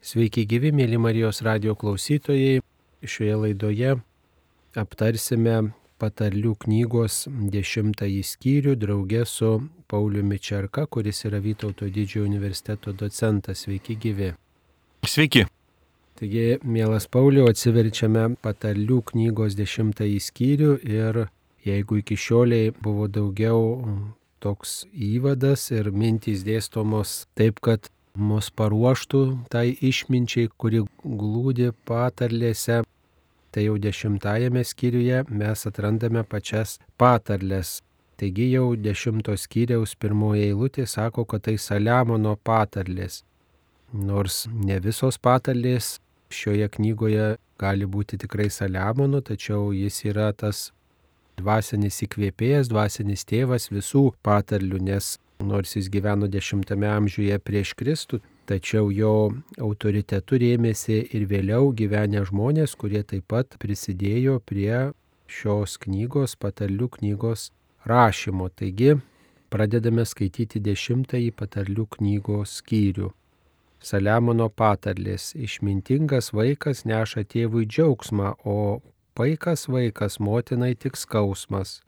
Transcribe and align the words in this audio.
Sveiki 0.00 0.46
gyvi, 0.48 0.70
mėly 0.72 0.96
Marijos 0.96 1.42
radio 1.44 1.74
klausytojai. 1.76 2.62
Šioje 3.04 3.34
laidoje 3.36 3.90
aptarsime 4.80 5.74
patarlių 6.00 6.54
knygos 6.62 7.26
dešimtąjį 7.28 8.22
skyrių 8.24 8.78
draugė 8.80 9.26
su 9.28 9.50
Pauliumi 9.92 10.38
Čerka, 10.40 10.86
kuris 10.88 11.20
yra 11.28 11.42
Vytauto 11.44 11.90
didžiojo 11.92 12.24
universiteto 12.30 12.96
docentas. 12.96 13.66
Sveiki 13.66 13.98
gyvi. 14.00 14.30
Sveiki. 15.04 15.44
Taigi, 16.16 16.46
mielas 16.64 17.04
Pauliu, 17.04 17.44
atsiverčiame 17.52 18.38
patarlių 18.40 19.02
knygos 19.12 19.60
dešimtąjį 19.60 20.18
skyrių 20.30 20.72
ir 20.96 21.26
jeigu 21.68 22.00
iki 22.00 22.16
šioliai 22.16 22.72
buvo 22.72 23.04
daugiau 23.04 23.76
toks 24.40 24.86
įvadas 24.96 25.68
ir 25.76 25.92
mintys 25.92 26.48
dėstomos 26.48 27.26
taip, 27.36 27.60
kad 27.60 27.92
mus 28.14 28.50
paruoštų 28.50 29.20
tai 29.52 29.70
išminčiai, 29.74 30.50
kuri 30.56 30.82
glūdi 31.04 31.70
patarlėse. 31.88 32.82
Tai 33.50 33.62
jau 33.64 33.76
dešimtajame 33.82 34.62
skyriuje 34.62 35.24
mes 35.28 35.66
atrandame 35.66 36.22
pačias 36.22 36.78
patarlės. 36.98 37.80
Taigi 38.20 38.50
jau 38.52 38.76
dešimtos 38.76 39.46
skyriaus 39.48 39.96
pirmoji 39.96 40.50
eilutė 40.50 40.84
sako, 40.86 41.24
kad 41.24 41.46
tai 41.46 41.56
Saliamono 41.58 42.36
patarlės. 42.36 43.22
Nors 43.92 44.44
ne 44.52 44.76
visos 44.78 45.18
patarlės 45.18 45.96
šioje 46.30 46.68
knygoje 46.76 47.32
gali 47.58 47.88
būti 47.88 48.20
tikrai 48.20 48.50
Saliamono, 48.52 49.22
tačiau 49.24 49.72
jis 49.74 50.04
yra 50.04 50.30
tas 50.32 50.68
dvasinis 51.40 52.02
įkvėpėjas, 52.06 52.70
dvasinis 52.70 53.24
tėvas 53.24 53.70
visų 53.72 54.10
patarlių, 54.22 54.78
nes 54.90 55.16
nors 55.42 55.76
jis 55.76 55.88
gyveno 55.90 56.26
X 56.26 56.54
amžiuje 56.70 57.38
prieš 57.38 57.74
Kristų, 57.74 58.20
tačiau 58.46 58.90
jo 58.90 59.32
autoritetu 59.58 60.38
rėmėsi 60.38 60.98
ir 61.14 61.26
vėliau 61.26 61.72
gyvenę 61.72 62.24
žmonės, 62.26 62.74
kurie 62.74 63.02
taip 63.02 63.26
pat 63.28 63.56
prisidėjo 63.58 64.40
prie 64.40 64.92
šios 65.30 65.78
knygos, 65.78 66.36
patarlių 66.36 66.88
knygos 66.98 67.50
rašymo. 67.86 68.48
Taigi 68.50 68.98
pradedame 69.50 70.04
skaityti 70.04 70.60
dešimtąjį 70.60 71.32
patarlių 71.38 71.86
knygos 71.96 72.60
skyrių. 72.60 73.10
Saliamono 73.80 74.50
patarlės- 74.50 75.32
išmintingas 75.46 76.32
vaikas 76.36 76.84
neša 76.84 77.24
tėvui 77.24 77.64
džiaugsmą, 77.66 78.34
o 78.44 78.82
paikas 79.14 79.68
vaikas 79.68 80.18
motinai 80.20 80.74
tik 80.76 80.96
skausmas. 80.96 81.80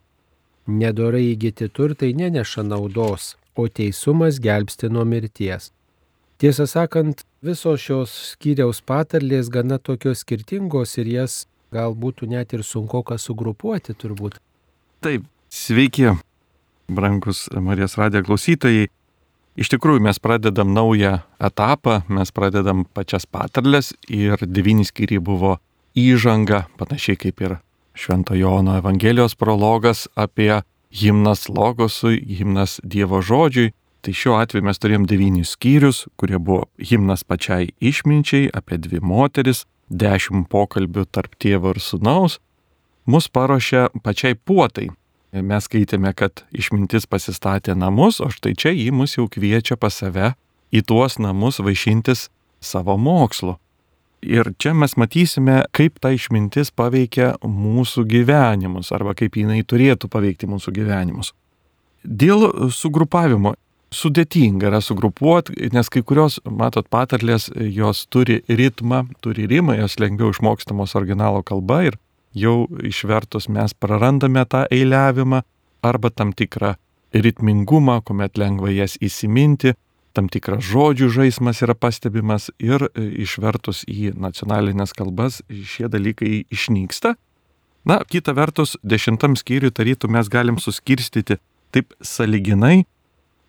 Nedorai 0.67 1.35
įgyti 1.35 1.69
turtai 1.69 2.15
neneša 2.15 2.63
naudos, 2.63 3.37
o 3.57 3.69
teisumas 3.69 4.41
gelbsti 4.43 4.91
nuo 4.93 5.05
mirties. 5.05 5.71
Tiesą 6.43 6.67
sakant, 6.67 7.23
visos 7.45 7.81
šios 7.83 8.13
skyriaus 8.33 8.81
patarlės 8.83 9.51
gana 9.53 9.79
tokios 9.79 10.25
skirtingos 10.25 10.97
ir 10.99 11.11
jas 11.13 11.45
gal 11.73 11.95
būtų 11.95 12.29
net 12.33 12.53
ir 12.57 12.65
sunku 12.67 13.03
ką 13.07 13.19
sugrupuoti 13.21 13.95
turbūt. 13.95 14.41
Taip, 15.03 15.25
sveiki, 15.51 16.17
brangus 16.91 17.47
Marijos 17.55 17.97
radijo 18.01 18.27
klausytojai. 18.27 18.89
Iš 19.53 19.69
tikrųjų, 19.69 20.01
mes 20.01 20.17
pradedam 20.23 20.73
naują 20.73 21.19
etapą, 21.37 22.01
mes 22.09 22.33
pradedam 22.33 22.87
pačias 22.89 23.27
patarlės 23.29 23.93
ir 24.09 24.41
devyni 24.49 24.87
skyriai 24.89 25.21
buvo 25.21 25.59
įžanga, 25.99 26.65
panašiai 26.81 27.21
kaip 27.21 27.43
ir 27.45 27.59
Švento 27.93 28.35
Jono 28.35 28.79
Evangelijos 28.81 29.37
prologas 29.37 30.07
apie 30.17 30.63
himnas 30.93 31.49
logosui, 31.49 32.21
himnas 32.29 32.81
Dievo 32.85 33.23
žodžiui. 33.23 33.73
Tai 34.03 34.13
šiuo 34.19 34.35
atveju 34.43 34.67
mes 34.67 34.81
turėjom 34.83 35.05
devynis 35.07 35.53
skyrius, 35.55 36.07
kurie 36.19 36.39
buvo 36.43 36.67
himnas 36.83 37.23
pačiai 37.23 37.69
išminčiai 37.79 38.49
apie 38.51 38.81
dvi 38.83 38.99
moteris, 38.99 39.63
dešimt 39.95 40.49
pokalbių 40.51 41.05
tarp 41.15 41.37
tėvo 41.39 41.71
ir 41.71 41.79
sunaus. 41.79 42.41
Mus 43.07 43.29
paruošė 43.31 43.93
pačiai 44.03 44.35
puotai. 44.35 44.91
Mes 45.33 45.65
skaitėme, 45.65 46.11
kad 46.19 46.43
išmintis 46.53 47.07
pasistatė 47.07 47.77
namus, 47.79 48.19
o 48.21 48.29
štai 48.29 48.53
čia 48.59 48.75
jį 48.75 48.91
mus 48.93 49.15
jau 49.17 49.29
kviečia 49.31 49.79
pas 49.81 49.95
save 50.03 50.35
į 50.75 50.83
tuos 50.89 51.17
namus 51.23 51.63
vaišintis 51.63 52.27
savo 52.61 52.99
mokslu. 52.99 53.57
Ir 54.23 54.53
čia 54.63 54.71
mes 54.79 54.95
matysime, 54.95 55.65
kaip 55.75 55.99
ta 56.03 56.13
išmintis 56.15 56.71
paveikia 56.71 57.33
mūsų 57.43 58.05
gyvenimus 58.07 58.93
arba 58.95 59.17
kaip 59.19 59.35
jinai 59.41 59.65
turėtų 59.67 60.11
paveikti 60.13 60.47
mūsų 60.47 60.75
gyvenimus. 60.77 61.33
Dėl 62.03 62.71
sugrupavimo 62.71 63.57
sudėtinga 63.93 64.71
yra 64.71 64.81
sugrupuoti, 64.83 65.69
nes 65.75 65.91
kai 65.93 66.03
kurios, 66.07 66.39
matot, 66.47 66.87
patarlės, 66.91 67.51
jos 67.55 68.07
turi 68.11 68.41
ritmą, 68.49 69.05
turi 69.25 69.47
rimą, 69.51 69.77
jos 69.83 69.99
lengviau 70.01 70.33
išmokstamos 70.33 70.95
originalo 70.99 71.43
kalba 71.47 71.83
ir 71.91 71.99
jau 72.33 72.67
išvertus 72.83 73.51
mes 73.53 73.75
prarandame 73.75 74.45
tą 74.49 74.65
eiliavimą 74.73 75.43
arba 75.83 76.11
tam 76.11 76.33
tikrą 76.33 76.77
ritmingumą, 77.13 78.01
kuomet 78.07 78.39
lengva 78.41 78.73
jas 78.73 78.97
įsiminti, 79.03 79.75
tam 80.15 80.29
tikras 80.33 80.65
žodžių 80.69 81.09
žaidimas 81.13 81.63
yra 81.65 81.75
pastebimas 81.75 82.51
ir 82.63 82.87
e, 82.89 83.07
išvertus 83.25 83.83
į 83.89 84.13
nacionalinės 84.17 84.95
kalbas 84.97 85.41
šie 85.51 85.89
dalykai 85.93 86.45
išnyksta. 86.53 87.17
Na, 87.89 87.99
kita 88.07 88.35
vertus, 88.39 88.77
dešimtam 88.87 89.35
skyriui 89.35 89.73
tarytų 89.75 90.11
mes 90.13 90.29
galim 90.31 90.61
suskirstyti 90.63 91.41
taip 91.75 91.97
saliginai 92.05 92.85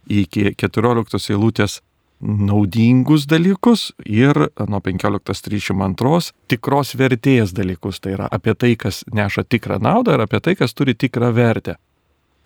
iki 0.10 0.50
14 0.58 1.30
eilutės 1.36 1.82
naudingus 2.24 3.28
dalykus 3.28 3.92
ir 4.06 4.38
nuo 4.70 4.80
15.32 4.80 6.32
tikros 6.48 6.94
vertėjas 6.96 7.54
dalykus, 7.56 8.00
tai 8.00 8.16
yra 8.16 8.30
apie 8.32 8.56
tai, 8.56 8.74
kas 8.80 9.04
neša 9.12 9.44
tikrą 9.44 9.82
naudą 9.84 10.16
ir 10.16 10.24
apie 10.24 10.40
tai, 10.40 10.56
kas 10.56 10.74
turi 10.74 10.96
tikrą 10.96 11.34
vertę. 11.36 11.76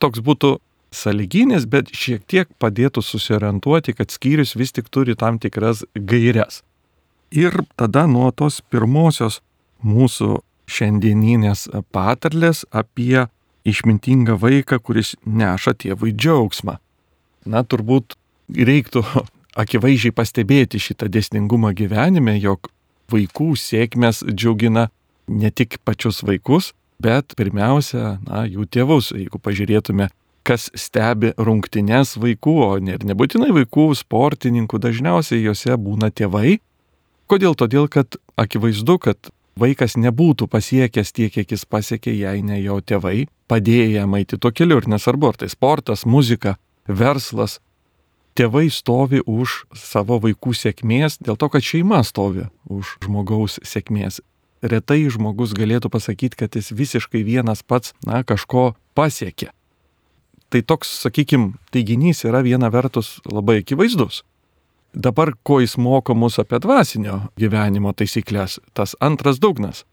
Toks 0.02 0.22
būtų 0.26 0.58
saliginis, 0.92 1.66
bet 1.68 1.92
šiek 1.96 2.24
tiek 2.28 2.50
padėtų 2.62 3.04
susiorientuoti, 3.04 3.96
kad 3.98 4.12
skyrius 4.14 4.56
vis 4.58 4.74
tik 4.76 4.90
turi 4.90 5.16
tam 5.16 5.40
tikras 5.40 5.84
gairias. 5.96 6.64
Ir 7.32 7.54
tada 7.76 8.06
nuo 8.08 8.30
tos 8.32 8.62
pirmosios 8.72 9.42
mūsų 9.84 10.40
šiandieninės 10.68 11.68
patarlės 11.92 12.64
apie 12.72 13.28
išmintingą 13.68 14.38
vaiką, 14.40 14.80
kuris 14.80 15.16
neša 15.26 15.76
tėvui 15.84 16.14
džiaugsmą. 16.16 16.78
Na, 17.48 17.64
turbūt 17.64 18.16
reiktų 18.48 19.04
akivaizdžiai 19.62 20.16
pastebėti 20.16 20.80
šitą 20.80 21.12
dėsningumą 21.12 21.74
gyvenime, 21.76 22.38
jog 22.40 22.72
vaikų 23.12 23.54
sėkmės 23.60 24.24
džiugina 24.28 24.88
ne 25.28 25.52
tik 25.52 25.80
pačius 25.84 26.24
vaikus, 26.24 26.74
bet 27.04 27.36
pirmiausia, 27.40 28.18
na, 28.24 28.46
jų 28.48 28.68
tėvus. 28.72 29.12
Jeigu 29.16 29.40
pažiūrėtume 29.44 30.10
kas 30.48 30.70
stebi 30.80 31.34
rungtynes 31.38 32.16
vaikų, 32.22 32.56
o 32.64 32.70
ir 32.80 33.04
nebūtinai 33.08 33.52
vaikų, 33.62 33.90
sportininkų, 34.00 34.80
dažniausiai 34.80 35.44
juose 35.44 35.76
būna 35.76 36.12
tėvai. 36.12 36.60
Kodėl? 37.28 37.58
Todėl, 37.60 37.90
kad 37.92 38.16
akivaizdu, 38.40 38.96
kad 39.04 39.32
vaikas 39.60 39.98
nebūtų 40.00 40.48
pasiekęs 40.48 41.12
tiek, 41.12 41.34
kiek 41.34 41.52
jis 41.52 41.66
pasiekė, 41.68 42.14
jei 42.16 42.46
ne 42.46 42.62
jo 42.62 42.80
tėvai 42.80 43.26
padėjo 43.48 43.88
jam 43.96 44.16
eiti 44.20 44.38
tuo 44.38 44.52
keliu 44.52 44.82
ir 44.82 44.90
nesvarbu, 44.92 45.32
ar 45.32 45.40
tai 45.42 45.50
sportas, 45.52 46.06
muzika, 46.06 46.58
verslas. 46.88 47.60
Tėvai 48.38 48.68
stovi 48.70 49.24
už 49.26 49.64
savo 49.74 50.20
vaikų 50.22 50.54
sėkmės 50.54 51.18
dėl 51.26 51.40
to, 51.42 51.50
kad 51.50 51.66
šeima 51.66 52.04
stovi 52.06 52.46
už 52.70 53.00
žmogaus 53.08 53.58
sėkmės. 53.66 54.22
Retai 54.62 55.08
žmogus 55.14 55.56
galėtų 55.58 55.90
pasakyti, 55.94 56.38
kad 56.38 56.58
jis 56.58 56.70
visiškai 56.74 57.24
vienas 57.26 57.64
pats, 57.66 57.96
na, 58.06 58.22
kažko 58.22 58.76
pasiekė. 58.98 59.50
Tai 60.50 60.62
toks, 60.64 60.90
sakykime, 61.04 61.58
teiginys 61.76 62.24
yra 62.28 62.40
viena 62.46 62.70
vertus 62.72 63.18
labai 63.28 63.60
akivaizdus. 63.62 64.24
Dabar, 64.96 65.34
ko 65.44 65.60
jis 65.60 65.76
moko 65.78 66.16
mus 66.16 66.40
apie 66.40 66.62
dvasinio 66.64 67.20
gyvenimo 67.38 67.92
taisyklės, 67.94 68.58
tas 68.74 68.96
antras 69.04 69.42
dugnas. 69.44 69.84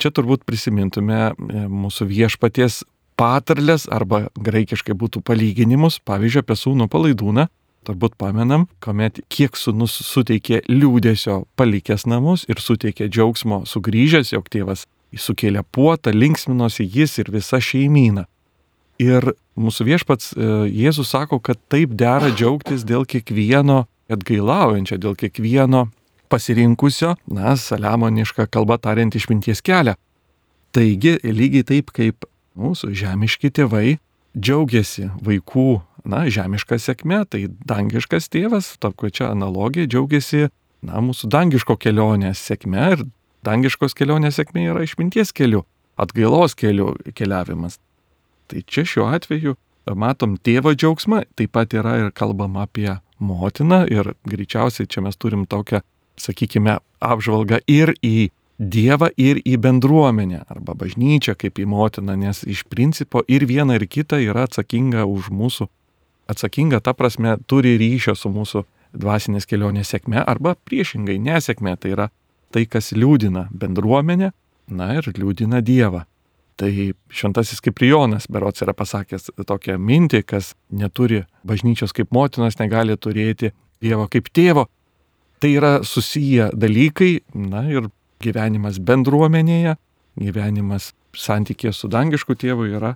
Čia 0.00 0.10
turbūt 0.16 0.46
prisimintume 0.48 1.18
e, 1.28 1.32
mūsų 1.68 2.08
viešpaties 2.08 2.80
patarlės 3.20 3.84
arba 3.92 4.24
graikiškai 4.40 4.96
būtų 4.98 5.20
palyginimus, 5.28 6.00
pavyzdžiui, 6.08 6.42
apie 6.42 6.56
sūnų 6.58 6.88
palaidūną. 6.90 7.46
Turbūt 7.86 8.14
pamenam, 8.16 8.68
kuomet 8.82 9.20
kiek 9.30 9.58
sūnus 9.58 9.94
suteikė 10.06 10.62
liūdėsio 10.70 11.42
palikęs 11.58 12.06
namus 12.06 12.46
ir 12.48 12.62
suteikė 12.62 13.10
džiaugsmo 13.10 13.64
sugrįžęs, 13.66 14.32
jog 14.32 14.48
tėvas 14.54 14.86
sukėlė 15.18 15.64
puotą, 15.74 16.14
linksminosi 16.14 16.86
jis 16.86 17.18
ir 17.20 17.32
visa 17.34 17.60
šeimyna. 17.60 18.28
Ir 19.02 19.32
mūsų 19.58 19.86
viešpats 19.88 20.32
e, 20.34 20.50
Jėzus 20.70 21.10
sako, 21.14 21.40
kad 21.42 21.60
taip 21.72 21.96
dera 21.98 22.30
džiaugtis 22.30 22.84
dėl 22.86 23.06
kiekvieno 23.08 23.82
atgailaujančio, 24.12 24.98
dėl 25.00 25.16
kiekvieno 25.18 25.86
pasirinkusio, 26.32 27.16
na, 27.28 27.56
saliamonišką 27.58 28.46
kalbą 28.52 28.78
tariant 28.80 29.14
išminties 29.16 29.62
kelią. 29.64 29.96
Taigi, 30.72 31.18
lygiai 31.24 31.66
taip 31.68 31.92
kaip 31.92 32.28
mūsų 32.56 32.92
žemiški 32.96 33.50
tėvai 33.58 33.98
džiaugiasi 34.36 35.10
vaikų, 35.24 35.82
na, 36.08 36.24
žemiška 36.32 36.78
sėkme, 36.80 37.22
tai 37.28 37.46
dangiškas 37.68 38.30
tėvas, 38.32 38.74
to 38.80 38.92
pačia 38.96 39.28
analogija, 39.32 39.88
džiaugiasi 39.88 40.48
na, 40.82 41.02
mūsų 41.04 41.28
dangiško 41.32 41.76
kelionės 41.80 42.40
sėkme 42.48 42.88
ir 42.96 43.06
dangiškos 43.46 43.96
kelionės 43.98 44.38
sėkmė 44.40 44.68
yra 44.72 44.84
išminties 44.86 45.34
keliu, 45.36 45.64
atgailos 46.00 46.56
keliu 46.58 46.94
keliavimas. 47.18 47.78
Tai 48.52 48.60
čia 48.68 48.84
šiuo 48.84 49.06
atveju 49.08 49.56
matom 49.96 50.36
tėvo 50.36 50.74
džiaugsmą, 50.76 51.22
taip 51.40 51.54
pat 51.56 51.72
yra 51.72 51.96
ir 52.02 52.10
kalbama 52.12 52.66
apie 52.66 52.98
motiną 53.18 53.86
ir 53.88 54.12
greičiausiai 54.28 54.86
čia 54.86 55.00
mes 55.00 55.16
turim 55.16 55.46
tokią, 55.48 55.80
sakykime, 56.20 56.76
apžvalgą 57.00 57.62
ir 57.66 57.96
į 58.04 58.30
Dievą, 58.62 59.08
ir 59.18 59.40
į 59.42 59.56
bendruomenę 59.58 60.44
arba 60.52 60.76
bažnyčią 60.78 61.32
kaip 61.40 61.56
į 61.58 61.64
motiną, 61.66 62.14
nes 62.20 62.44
iš 62.46 62.60
principo 62.70 63.24
ir 63.26 63.42
viena 63.48 63.74
ir 63.74 63.88
kita 63.90 64.20
yra 64.22 64.44
atsakinga 64.46 65.02
už 65.08 65.32
mūsų, 65.34 65.66
atsakinga 66.30 66.78
ta 66.84 66.92
prasme 66.94 67.32
turi 67.50 67.72
ryšio 67.80 68.14
su 68.14 68.30
mūsų 68.30 68.62
dvasinės 68.92 69.48
kelionės 69.50 69.90
sėkme 69.90 70.22
arba 70.22 70.54
priešingai 70.68 71.18
nesėkme, 71.18 71.74
tai 71.80 71.96
yra 71.96 72.10
tai, 72.54 72.68
kas 72.68 72.92
liūdina 72.92 73.48
bendruomenę, 73.50 74.30
na 74.68 74.92
ir 75.00 75.10
liūdina 75.10 75.64
Dievą. 75.64 76.04
Tai 76.62 76.92
šventasis 77.10 77.58
Kiprijonas 77.58 78.28
berots 78.30 78.62
yra 78.62 78.70
pasakęs 78.78 79.32
tokią 79.48 79.74
mintį, 79.82 80.20
kas 80.22 80.52
neturi 80.70 81.24
bažnyčios 81.42 81.90
kaip 81.96 82.12
motinos, 82.14 82.54
negali 82.60 82.94
turėti 82.94 83.50
Dievo 83.82 84.06
kaip 84.06 84.28
tėvo. 84.30 84.68
Tai 85.42 85.50
yra 85.50 85.72
susiję 85.82 86.52
dalykai, 86.54 87.24
na 87.34 87.64
ir 87.66 87.88
gyvenimas 88.22 88.78
bendruomenėje, 88.78 89.74
gyvenimas 90.22 90.92
santykėje 91.18 91.72
su 91.74 91.90
dangišku 91.90 92.38
tėvu 92.38 92.68
yra 92.76 92.92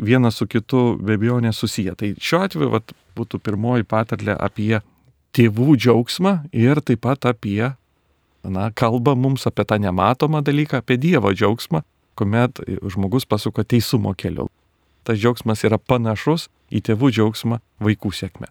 vienas 0.00 0.40
su 0.40 0.48
kitu 0.48 0.96
be 0.96 1.18
abejonės 1.18 1.60
susiję. 1.60 1.92
Tai 1.92 2.14
šiuo 2.16 2.40
atveju 2.46 2.70
vat, 2.72 2.96
būtų 3.18 3.42
pirmoji 3.44 3.84
patarlė 3.84 4.38
apie 4.40 4.78
tėvų 5.36 5.76
džiaugsmą 5.76 6.34
ir 6.56 6.80
taip 6.80 7.04
pat 7.04 7.28
apie, 7.28 7.74
na, 8.48 8.70
kalba 8.72 9.12
mums 9.12 9.44
apie 9.50 9.68
tą 9.68 9.76
nematomą 9.82 10.40
dalyką, 10.46 10.80
apie 10.80 10.96
Dievo 10.96 11.36
džiaugsmą, 11.36 11.84
kuomet 12.18 12.60
žmogus 12.82 13.28
pasuka 13.28 13.64
teisumo 13.64 14.14
keliu. 14.18 14.48
Tas 15.06 15.18
džiaugsmas 15.18 15.64
yra 15.64 15.78
panašus 15.78 16.48
į 16.68 16.82
tėvų 16.90 17.12
džiaugsmą 17.14 17.62
vaikų 17.80 18.12
sėkme. 18.12 18.50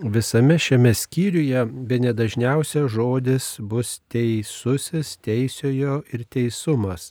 Visame 0.00 0.56
šiame 0.56 0.94
skyriuje 0.96 1.66
be 1.68 1.98
nedažniausia 2.00 2.86
žodis 2.88 3.58
bus 3.60 3.98
teisusis, 4.08 5.18
teisiojo 5.20 5.98
ir 6.14 6.24
teisumas. 6.24 7.10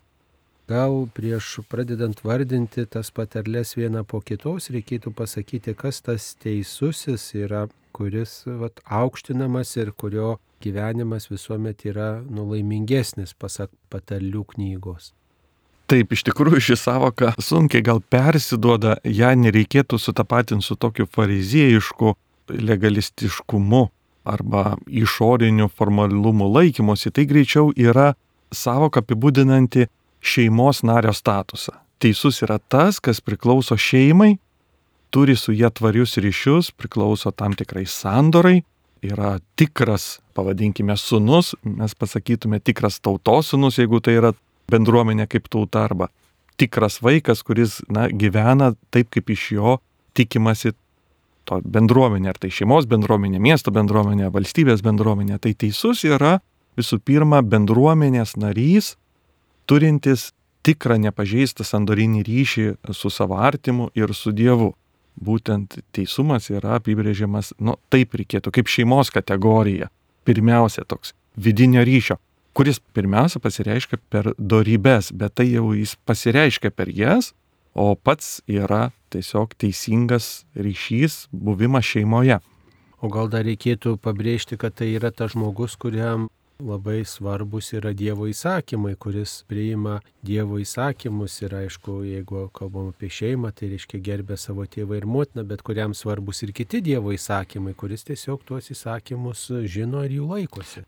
Gal 0.69 1.05
prieš 1.13 1.59
pradedant 1.69 2.23
vardinti 2.25 2.87
tas 2.89 3.11
patarlės 3.13 3.75
vieną 3.77 4.01
po 4.09 4.23
kitos 4.25 4.71
reikėtų 4.73 5.13
pasakyti, 5.17 5.75
kas 5.77 6.01
tas 6.05 6.31
teisusis 6.41 7.27
yra, 7.37 7.67
kuris 7.93 8.43
vat, 8.45 8.81
aukštinamas 8.85 9.75
ir 9.77 9.93
kurio 9.93 10.39
gyvenimas 10.61 11.29
visuomet 11.29 11.85
yra 11.89 12.09
nulaimingesnis, 12.25 13.33
pasak 13.37 13.69
patarlių 13.93 14.47
knygos. 14.55 15.13
Taip, 15.89 16.11
iš 16.13 16.21
tikrųjų 16.27 16.59
ši 16.61 16.75
savoka 16.77 17.31
sunkiai 17.41 17.81
gal 17.81 17.97
persiduoda, 18.13 18.99
ją 19.01 19.31
nereikėtų 19.41 19.97
sutapatinti 19.97 20.67
su 20.67 20.75
tokiu 20.77 21.07
fariziejišku 21.09 22.13
legalistiškumu 22.53 23.87
arba 24.29 24.75
išoriniu 24.85 25.65
formalumu 25.73 26.45
laikymosi. 26.53 27.09
Tai 27.09 27.25
greičiau 27.31 27.71
yra 27.73 28.11
savoka 28.53 29.01
apibūdinanti 29.01 29.87
šeimos 30.21 30.83
nario 30.85 31.13
statusą. 31.15 31.73
Teisus 31.99 32.43
yra 32.45 32.59
tas, 32.59 32.99
kas 33.01 33.17
priklauso 33.25 33.73
šeimai, 33.73 34.35
turi 35.09 35.33
su 35.35 35.55
jie 35.57 35.71
tvarius 35.73 36.19
ryšius, 36.21 36.69
priklauso 36.77 37.31
tam 37.33 37.55
tikrai 37.57 37.87
sandorai, 37.89 38.61
yra 39.01 39.39
tikras, 39.57 40.19
pavadinkime, 40.37 40.93
sunus, 41.01 41.55
mes 41.63 41.95
pasakytume 41.97 42.59
tikras 42.61 42.99
tautos 43.01 43.49
sunus, 43.55 43.79
jeigu 43.81 44.03
tai 44.03 44.19
yra 44.19 44.33
bendruomenė 44.71 45.27
kaip 45.29 45.49
tauta 45.51 45.85
arba 45.87 46.09
tikras 46.59 46.99
vaikas, 47.01 47.43
kuris 47.43 47.79
na, 47.91 48.07
gyvena 48.11 48.73
taip, 48.93 49.09
kaip 49.15 49.31
iš 49.31 49.45
jo 49.55 49.77
tikimasi 50.17 50.73
to 51.47 51.59
bendruomenė, 51.63 52.33
ar 52.33 52.39
tai 52.41 52.51
šeimos 52.53 52.87
bendruomenė, 52.89 53.39
miesto 53.41 53.71
bendruomenė, 53.73 54.29
valstybės 54.33 54.83
bendruomenė. 54.85 55.39
Tai 55.41 55.53
teisus 55.63 56.03
yra 56.07 56.39
visų 56.79 56.99
pirma 57.05 57.41
bendruomenės 57.45 58.35
narys, 58.39 58.93
turintis 59.69 60.29
tikrą 60.67 60.99
nepažeistą 61.05 61.65
sandorinį 61.65 62.23
ryšį 62.27 62.67
su 62.93 63.11
savo 63.13 63.39
artimu 63.39 63.89
ir 63.97 64.13
su 64.13 64.35
Dievu. 64.35 64.73
Būtent 65.19 65.79
teisumas 65.95 66.47
yra 66.51 66.77
apibrėžiamas, 66.77 67.53
nu 67.59 67.75
taip 67.91 68.13
reikėtų, 68.15 68.53
kaip 68.55 68.69
šeimos 68.71 69.11
kategorija. 69.11 69.89
Pirmiausia 70.27 70.85
toks 70.87 71.15
vidinio 71.35 71.83
ryšio 71.87 72.19
kuris 72.53 72.79
pirmiausia 72.93 73.41
pasireiškia 73.43 73.99
per 74.09 74.33
dorybės, 74.37 75.11
bet 75.15 75.37
tai 75.39 75.49
jau 75.51 75.71
jis 75.77 75.95
pasireiškia 76.09 76.71
per 76.71 76.91
jas, 76.93 77.33
o 77.73 77.93
pats 77.95 78.39
yra 78.49 78.89
tiesiog 79.13 79.53
teisingas 79.57 80.45
ryšys, 80.55 81.27
buvimas 81.31 81.85
šeimoje. 81.85 82.39
O 82.99 83.07
gal 83.07 83.29
dar 83.31 83.45
reikėtų 83.47 83.95
pabrėžti, 84.03 84.57
kad 84.59 84.75
tai 84.75 84.91
yra 84.97 85.13
tas 85.15 85.31
žmogus, 85.31 85.77
kuriam 85.79 86.27
labai 86.59 87.05
svarbus 87.07 87.71
yra 87.71 87.93
Dievo 87.95 88.27
įsakymai, 88.27 88.97
kuris 88.99 89.45
priima 89.47 90.01
Dievo 90.25 90.59
įsakymus 90.59 91.37
ir 91.45 91.55
aišku, 91.61 92.01
jeigu 92.03 92.49
kalbam 92.51 92.91
apie 92.91 93.07
šeimą, 93.07 93.53
tai 93.55 93.71
reiškia 93.71 94.01
gerbė 94.03 94.35
savo 94.35 94.67
tėvą 94.67 94.99
ir 94.99 95.07
motiną, 95.07 95.47
bet 95.47 95.63
kuriam 95.63 95.95
svarbus 95.95 96.43
ir 96.43 96.51
kiti 96.51 96.83
Dievo 96.83 97.15
įsakymai, 97.15 97.77
kuris 97.79 98.03
tiesiog 98.11 98.43
tuos 98.43 98.67
įsakymus 98.75 99.47
žino 99.71 100.03
ir 100.03 100.19
jų 100.19 100.27
laikosi. 100.33 100.83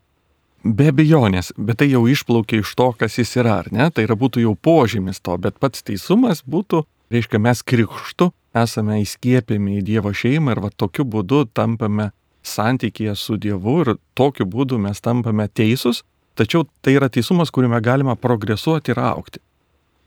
Be 0.62 0.92
abejonės, 0.92 1.50
bet 1.58 1.80
tai 1.80 1.88
jau 1.90 2.04
išplaukia 2.06 2.60
iš 2.62 2.76
to, 2.78 2.92
kas 2.94 3.18
jis 3.18 3.34
yra, 3.40 3.56
ar 3.64 3.70
ne? 3.74 3.88
Tai 3.90 4.04
yra 4.06 4.14
būtų 4.18 4.44
jau 4.44 4.52
požymis 4.54 5.18
to, 5.18 5.34
bet 5.42 5.58
pats 5.58 5.82
teisumas 5.82 6.44
būtų, 6.46 6.84
reiškia, 7.10 7.40
mes 7.42 7.64
krikštu 7.66 8.30
esame 8.54 9.00
įskiepiami 9.02 9.80
į 9.80 9.86
Dievo 9.88 10.12
šeimą 10.14 10.54
ir 10.54 10.62
va 10.62 10.70
tokiu 10.70 11.02
būdu 11.08 11.48
tampame 11.50 12.12
santykėje 12.46 13.16
su 13.18 13.38
Dievu 13.42 13.80
ir 13.82 13.94
tokiu 14.14 14.46
būdu 14.46 14.78
mes 14.82 15.02
tampame 15.02 15.48
teisūs, 15.50 16.04
tačiau 16.38 16.68
tai 16.80 16.94
yra 17.00 17.10
teisumas, 17.10 17.50
kuriame 17.50 17.82
galima 17.82 18.14
progresuoti 18.14 18.94
ir 18.94 19.02
aukti. 19.02 19.42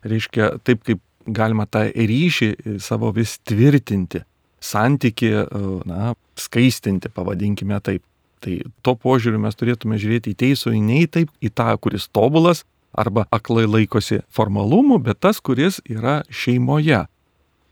Reiškia, 0.08 0.54
taip 0.64 0.88
kaip 0.88 1.04
galima 1.28 1.68
tą 1.68 1.84
ryšį 1.92 2.80
savo 2.80 3.12
vis 3.12 3.40
tvirtinti, 3.44 4.24
santyki, 4.64 5.32
na, 5.90 6.14
skaistinti, 6.40 7.12
pavadinkime 7.12 7.80
taip. 7.84 8.06
Tai 8.44 8.56
to 8.86 8.94
požiūriu 9.00 9.40
mes 9.42 9.58
turėtume 9.58 9.98
žiūrėti 10.02 10.34
į 10.34 10.40
teisų, 10.44 10.76
ne 10.82 11.04
į 11.06 11.12
taip, 11.12 11.32
į 11.42 11.52
tą, 11.56 11.70
kuris 11.82 12.08
tobulas 12.12 12.64
arba 12.96 13.26
aklai 13.34 13.66
laikosi 13.68 14.22
formalumų, 14.32 15.00
bet 15.04 15.22
tas, 15.24 15.42
kuris 15.44 15.82
yra 15.90 16.22
šeimoje. 16.30 17.06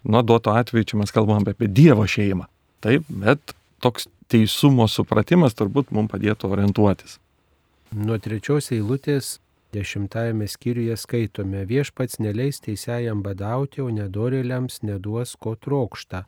Nuo 0.04 0.22
duoto 0.24 0.52
atveju 0.52 0.90
čia 0.92 1.00
mes 1.00 1.14
kalbame 1.16 1.54
apie 1.54 1.70
Dievo 1.72 2.08
šeimą. 2.10 2.50
Taip, 2.84 3.08
bet 3.08 3.56
toks 3.84 4.10
teisumo 4.32 4.88
supratimas 4.92 5.56
turbūt 5.56 5.94
mums 5.96 6.12
padėtų 6.12 6.52
orientuotis. 6.52 7.20
Nuo 7.94 8.18
trečios 8.20 8.72
eilutės 8.74 9.38
dešimtajame 9.74 10.48
skyriuje 10.50 10.98
skaitome 10.98 11.64
viešpats 11.70 12.20
neleis 12.20 12.60
teisėjam 12.64 13.24
badauti, 13.26 13.82
o 13.86 13.90
nedorėliams 13.94 14.82
neduos 14.84 15.36
ko 15.40 15.56
trokšta. 15.56 16.26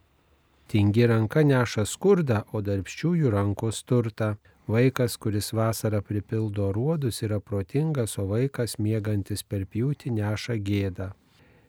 Tingi 0.68 1.06
ranka 1.08 1.44
neša 1.46 1.86
skurdą, 1.86 2.42
o 2.54 2.62
darbščiųjų 2.66 3.32
rankos 3.34 3.84
turtą. 3.86 4.36
Vaikas, 4.66 5.20
kuris 5.22 5.52
vasarą 5.54 6.00
pripildo 6.02 6.72
ruodus, 6.74 7.22
yra 7.22 7.38
protingas, 7.40 8.18
o 8.18 8.26
vaikas 8.32 8.80
mėgantis 8.82 9.46
per 9.46 9.68
pjūtį 9.70 10.16
neša 10.18 10.58
gėdą. 10.66 11.12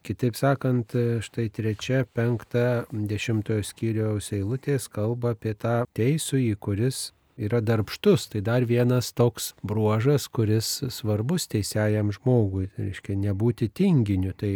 Kitaip 0.07 0.39
sakant, 0.39 0.95
štai 1.27 1.49
trečia, 1.51 2.05
penkta, 2.15 2.87
dešimtojo 2.95 3.65
skyriaus 3.67 4.31
eilutės 4.33 4.87
kalba 4.89 5.35
apie 5.35 5.53
tą 5.59 5.81
teisųjį, 5.99 6.55
kuris 6.63 7.11
yra 7.37 7.61
darbštus. 7.61 8.29
Tai 8.33 8.41
dar 8.47 8.65
vienas 8.65 9.11
toks 9.13 9.53
bruožas, 9.67 10.29
kuris 10.31 10.71
svarbus 10.95 11.49
teisėjam 11.53 12.15
žmogui. 12.15 12.71
Tai 12.73 12.87
reiškia 12.89 13.19
nebūti 13.27 13.69
tinginiu. 13.69 14.33
Tai 14.33 14.55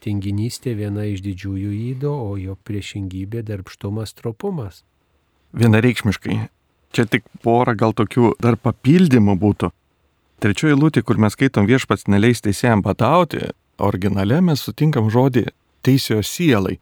Tinginystė 0.00 0.72
viena 0.78 1.04
iš 1.04 1.20
didžiųjų 1.24 1.72
įdo, 1.92 2.12
o 2.12 2.36
jo 2.40 2.56
priešingybė 2.64 3.42
darbštumas 3.44 4.14
tropumas. 4.16 4.82
Vienareikšmiškai. 5.52 6.38
Čia 6.90 7.04
tik 7.06 7.26
pora 7.44 7.74
gal 7.78 7.92
tokių 7.94 8.34
dar 8.42 8.56
papildymų 8.56 9.36
būtų. 9.38 9.70
Trečioji 10.40 10.78
lūtė, 10.78 11.02
kur 11.04 11.20
mes 11.20 11.36
skaitom 11.36 11.68
viešpats 11.68 12.08
neleis 12.08 12.40
teisėjam 12.40 12.80
badauti, 12.82 13.50
originale 13.78 14.40
mes 14.40 14.62
sutinkam 14.64 15.10
žodį 15.12 15.50
teisėjo 15.84 16.22
sielai. 16.24 16.78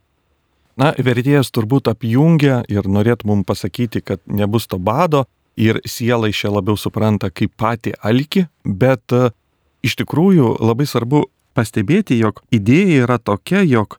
Na, 0.78 0.92
vertėjas 0.94 1.50
turbūt 1.50 1.90
apjungia 1.90 2.60
ir 2.70 2.87
norėtų 2.87 3.26
mums 3.26 3.48
pasakyti, 3.48 4.00
kad 4.00 4.22
nebus 4.30 4.68
to 4.70 4.78
bado 4.78 5.25
ir 5.58 5.80
sielai 5.82 6.30
šia 6.30 6.52
labiau 6.54 6.78
supranta 6.78 7.32
kaip 7.34 7.56
patį 7.58 7.96
alki, 7.98 8.44
bet 8.62 9.10
uh, 9.16 9.32
iš 9.82 9.98
tikrųjų 9.98 10.54
labai 10.62 10.87
svarbu 10.87 11.25
pastebėti, 11.57 12.19
jog 12.19 12.43
idėja 12.55 13.05
yra 13.05 13.19
tokia, 13.19 13.62
jog 13.64 13.99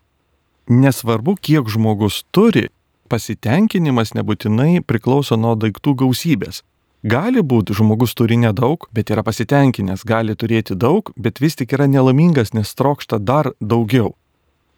nesvarbu, 0.69 1.35
kiek 1.41 1.69
žmogus 1.69 2.23
turi, 2.35 2.69
pasitenkinimas 3.09 4.13
nebūtinai 4.17 4.83
priklauso 4.85 5.37
nuo 5.37 5.55
daiktų 5.57 5.95
gausybės. 6.03 6.61
Gali 6.99 7.39
būti, 7.39 7.73
žmogus 7.77 8.11
turi 8.13 8.35
nedaug, 8.35 8.89
bet 8.91 9.09
yra 9.13 9.23
pasitenkinęs, 9.23 10.03
gali 10.03 10.35
turėti 10.35 10.75
daug, 10.75 11.13
bet 11.15 11.39
vis 11.39 11.55
tik 11.55 11.71
yra 11.77 11.87
nelaimingas, 11.87 12.51
nes 12.53 12.73
trokšta 12.75 13.21
dar 13.23 13.53
daugiau. 13.61 14.17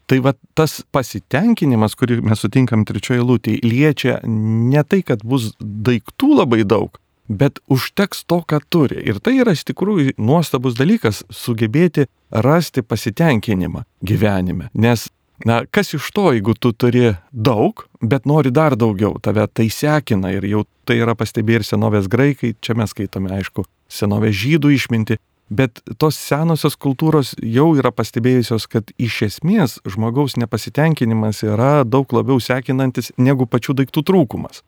Tai 0.05 0.19
va 0.21 0.35
tas 0.53 0.81
pasitenkinimas, 0.93 1.95
kurį 1.97 2.19
mes 2.27 2.41
sutinkam 2.43 2.85
trečioje 2.85 3.25
lūtėje, 3.25 3.63
liečia 3.65 4.19
ne 4.27 4.83
tai, 4.83 5.01
kad 5.07 5.25
bus 5.25 5.53
daiktų 5.59 6.35
labai 6.43 6.61
daug, 6.67 6.99
bet 7.31 7.59
užteks 7.71 8.25
to, 8.27 8.41
ką 8.47 8.59
turi. 8.69 8.99
Ir 9.07 9.21
tai 9.23 9.37
yra 9.41 9.55
iš 9.55 9.63
tikrųjų 9.71 10.17
nuostabus 10.19 10.77
dalykas- 10.79 11.23
sugebėti 11.43 12.07
rasti 12.31 12.81
pasitenkinimą 12.81 13.83
gyvenime. 14.03 14.69
Nes, 14.73 15.09
na, 15.45 15.63
kas 15.71 15.93
iš 15.93 16.11
to, 16.11 16.31
jeigu 16.33 16.53
tu 16.59 16.71
turi 16.73 17.17
daug, 17.31 17.87
bet 18.01 18.25
nori 18.25 18.51
dar 18.51 18.75
daugiau, 18.75 19.19
tave 19.21 19.47
tai 19.47 19.69
sekina 19.69 20.31
ir 20.31 20.43
jau 20.43 20.65
tai 20.85 20.95
yra 20.95 21.15
pastebėję 21.15 21.55
ir 21.55 21.63
senovės 21.63 22.07
graikai, 22.07 22.55
čia 22.61 22.73
mes 22.75 22.89
skaitome, 22.89 23.29
aišku, 23.31 23.65
senovės 23.89 24.35
žydų 24.35 24.75
išminti, 24.75 25.17
Bet 25.51 25.81
tos 25.99 26.15
senosios 26.15 26.77
kultūros 26.79 27.33
jau 27.43 27.73
yra 27.75 27.91
pastebėjusios, 27.91 28.69
kad 28.71 28.87
iš 28.95 29.17
esmės 29.25 29.81
žmogaus 29.83 30.37
nepasitenkinimas 30.39 31.43
yra 31.43 31.83
daug 31.83 32.07
labiau 32.15 32.39
sekinantis 32.39 33.11
negu 33.19 33.43
pačių 33.43 33.75
daiktų 33.81 34.05
trūkumas. 34.07 34.63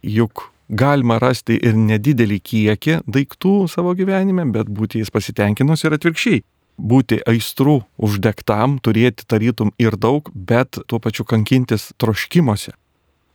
Juk 0.00 0.46
galima 0.68 1.18
rasti 1.22 1.56
ir 1.60 1.76
nedidelį 1.76 2.40
kiekį 2.40 2.98
daiktų 3.06 3.54
savo 3.68 3.94
gyvenime, 3.94 4.46
bet 4.52 4.70
būti 4.70 5.02
jais 5.02 5.12
pasitenkinus 5.12 5.84
ir 5.84 5.96
atvirkščiai. 5.98 6.44
Būti 6.74 7.20
aistrų 7.30 7.82
uždegtam, 8.02 8.80
turėti 8.82 9.26
tarytum 9.30 9.70
ir 9.78 9.94
daug, 9.94 10.30
bet 10.34 10.80
tuo 10.88 10.98
pačiu 10.98 11.24
kankintis 11.24 11.92
troškimuose. 12.02 12.74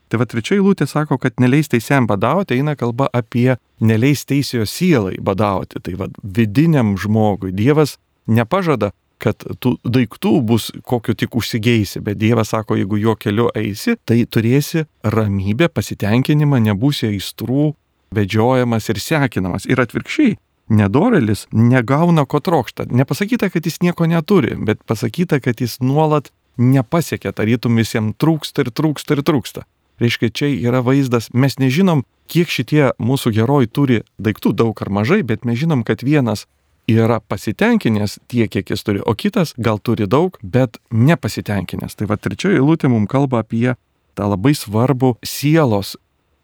Tai 0.09 0.17
va 0.17 0.25
trečioji 0.25 0.59
eilutė 0.59 0.87
sako, 0.89 1.19
kad 1.21 1.37
neleis 1.39 1.69
teisėjam 1.69 2.07
badauti, 2.09 2.57
eina 2.57 2.73
kalba 2.75 3.07
apie 3.13 3.55
neleis 3.79 4.25
teisėjo 4.25 4.65
sielai 4.67 5.19
badauti. 5.21 5.79
Tai 5.85 5.93
va 6.01 6.09
vidiniam 6.23 6.95
žmogui 6.97 7.53
Dievas 7.53 7.99
nepažada, 8.27 8.89
kad 9.21 9.43
tų 9.61 9.75
daiktų 9.83 10.33
bus 10.47 10.69
kokio 10.87 11.15
tik 11.17 11.35
užsigeisi, 11.39 12.01
bet 12.03 12.19
Dievas 12.21 12.53
sako, 12.55 12.77
jeigu 12.79 12.99
jo 13.01 13.15
keliu 13.19 13.49
eisi, 13.57 13.97
tai 14.07 14.23
turėsi 14.25 14.85
ramybę, 15.03 15.69
pasitenkinimą, 15.73 16.61
nebūsi 16.69 17.11
aistrų, 17.11 17.73
vedžiojamas 18.15 18.89
ir 18.89 19.01
sekinamas. 19.03 19.67
Ir 19.69 19.81
atvirkščiai, 19.83 20.37
nedorelis 20.69 21.45
negauna 21.51 22.25
ko 22.25 22.41
trokšta. 22.43 22.87
Nepasakyta, 22.89 23.49
kad 23.53 23.65
jis 23.65 23.81
nieko 23.85 24.07
neturi, 24.09 24.55
bet 24.55 24.83
pasakyta, 24.87 25.41
kad 25.43 25.61
jis 25.61 25.79
nuolat 25.83 26.31
nepasiekia, 26.59 27.33
tarytum 27.35 27.79
visiems 27.79 28.17
trūksta 28.19 28.65
ir 28.65 28.73
trūksta 28.75 29.17
ir 29.17 29.23
trūksta. 29.25 29.65
Reiškia, 29.99 30.29
čia 30.31 30.47
yra 30.53 30.79
vaizdas, 30.83 31.27
mes 31.35 31.57
nežinom, 31.59 32.05
kiek 32.31 32.51
šitie 32.51 32.93
mūsų 33.03 33.33
herojai 33.35 33.67
turi 33.67 33.97
daiktų 34.21 34.53
daug 34.55 34.79
ar 34.79 34.91
mažai, 34.95 35.23
bet 35.27 35.43
mes 35.47 35.59
žinom, 35.59 35.83
kad 35.83 36.05
vienas 36.07 36.45
yra 36.89 37.19
pasitenkinęs 37.19 38.19
tiek, 38.27 38.49
kiek 38.51 38.69
jis 38.73 38.83
turi, 38.83 39.01
o 39.05 39.13
kitas 39.15 39.53
gal 39.57 39.79
turi 39.83 40.07
daug, 40.09 40.37
bet 40.43 40.79
nepasitenkinęs. 40.91 41.95
Tai 41.99 42.09
va 42.09 42.17
trečioji 42.17 42.59
eilutė 42.59 42.91
mums 42.91 43.09
kalba 43.11 43.43
apie 43.43 43.75
tą 44.17 44.29
labai 44.29 44.55
svarbų 44.57 45.15
sielos, 45.25 45.95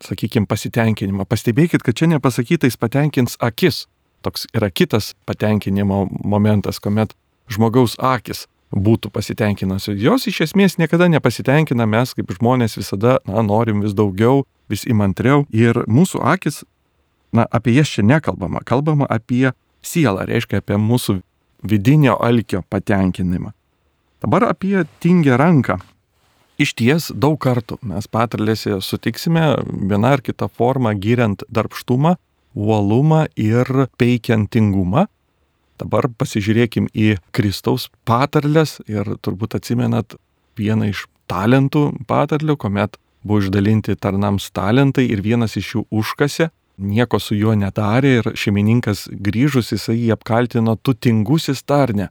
sakykime, 0.05 0.47
pasitenkinimą. 0.49 1.27
Pastebėkit, 1.29 1.83
kad 1.83 1.97
čia 1.97 2.09
nepasakyta, 2.11 2.69
jis 2.69 2.79
patenkins 2.79 3.37
akis. 3.43 3.85
Toks 4.25 4.47
yra 4.57 4.71
kitas 4.73 5.13
patenkinimo 5.29 6.05
momentas, 6.25 6.79
kuomet 6.81 7.13
žmogaus 7.51 7.97
akis 8.01 8.47
būtų 8.75 9.11
pasitenkinusios. 9.13 9.99
Jos 10.01 10.27
iš 10.27 10.41
esmės 10.49 10.79
niekada 10.81 11.07
nepasitenkina, 11.11 11.85
mes 11.85 12.13
kaip 12.17 12.33
žmonės 12.35 12.77
visada 12.79 13.19
na, 13.27 13.43
norim 13.45 13.83
vis 13.85 13.93
daugiau, 13.95 14.43
vis 14.69 14.85
įmantriau 14.89 15.45
ir 15.53 15.83
mūsų 15.87 16.23
akis, 16.25 16.63
na, 17.35 17.45
apie 17.51 17.75
jas 17.75 17.91
čia 17.93 18.03
nekalbama, 18.03 18.63
kalbama 18.65 19.07
apie 19.09 19.53
sielą, 19.85 20.25
reiškia 20.29 20.61
apie 20.61 20.77
mūsų 20.81 21.19
vidinio 21.65 22.17
alkio 22.21 22.63
patenkinimą. 22.69 23.51
Dabar 24.21 24.49
apie 24.49 24.85
tingę 24.99 25.37
ranką. 25.37 25.77
Iš 26.57 26.71
ties 26.79 27.09
daug 27.11 27.35
kartų 27.41 27.77
mes 27.83 28.07
patarlėse 28.07 28.77
sutiksime 28.81 29.43
vieną 29.67 30.13
ar 30.15 30.21
kitą 30.23 30.47
formą 30.47 30.93
gyriant 30.95 31.43
darbštumą, 31.51 32.15
uolumą 32.55 33.25
ir 33.35 33.67
peikiantingumą. 33.99 35.05
Dabar 35.75 36.07
pasižiūrėkim 36.07 36.87
į 36.95 37.17
Kristaus 37.35 37.89
patarlės 38.07 38.77
ir 38.87 39.17
turbūt 39.19 39.57
atsimenat 39.59 40.15
vieną 40.55 40.93
iš 40.93 41.03
talentų 41.27 41.89
patarlių, 42.07 42.55
kuomet 42.55 42.95
buvo 43.25 43.41
išdalinti 43.43 43.97
tarnams 43.99 44.47
talentai 44.55 45.09
ir 45.11 45.23
vienas 45.25 45.57
iš 45.59 45.73
jų 45.75 45.83
užkasė, 45.91 46.49
nieko 46.77 47.19
su 47.19 47.35
juo 47.35 47.55
nedarė 47.55 48.17
ir 48.19 48.31
šeimininkas 48.37 49.07
grįžus 49.11 49.73
jisai 49.75 49.97
jį 49.97 50.13
apkaltino 50.15 50.75
tu 50.75 50.93
tingusis 50.93 51.63
tarne. 51.63 52.09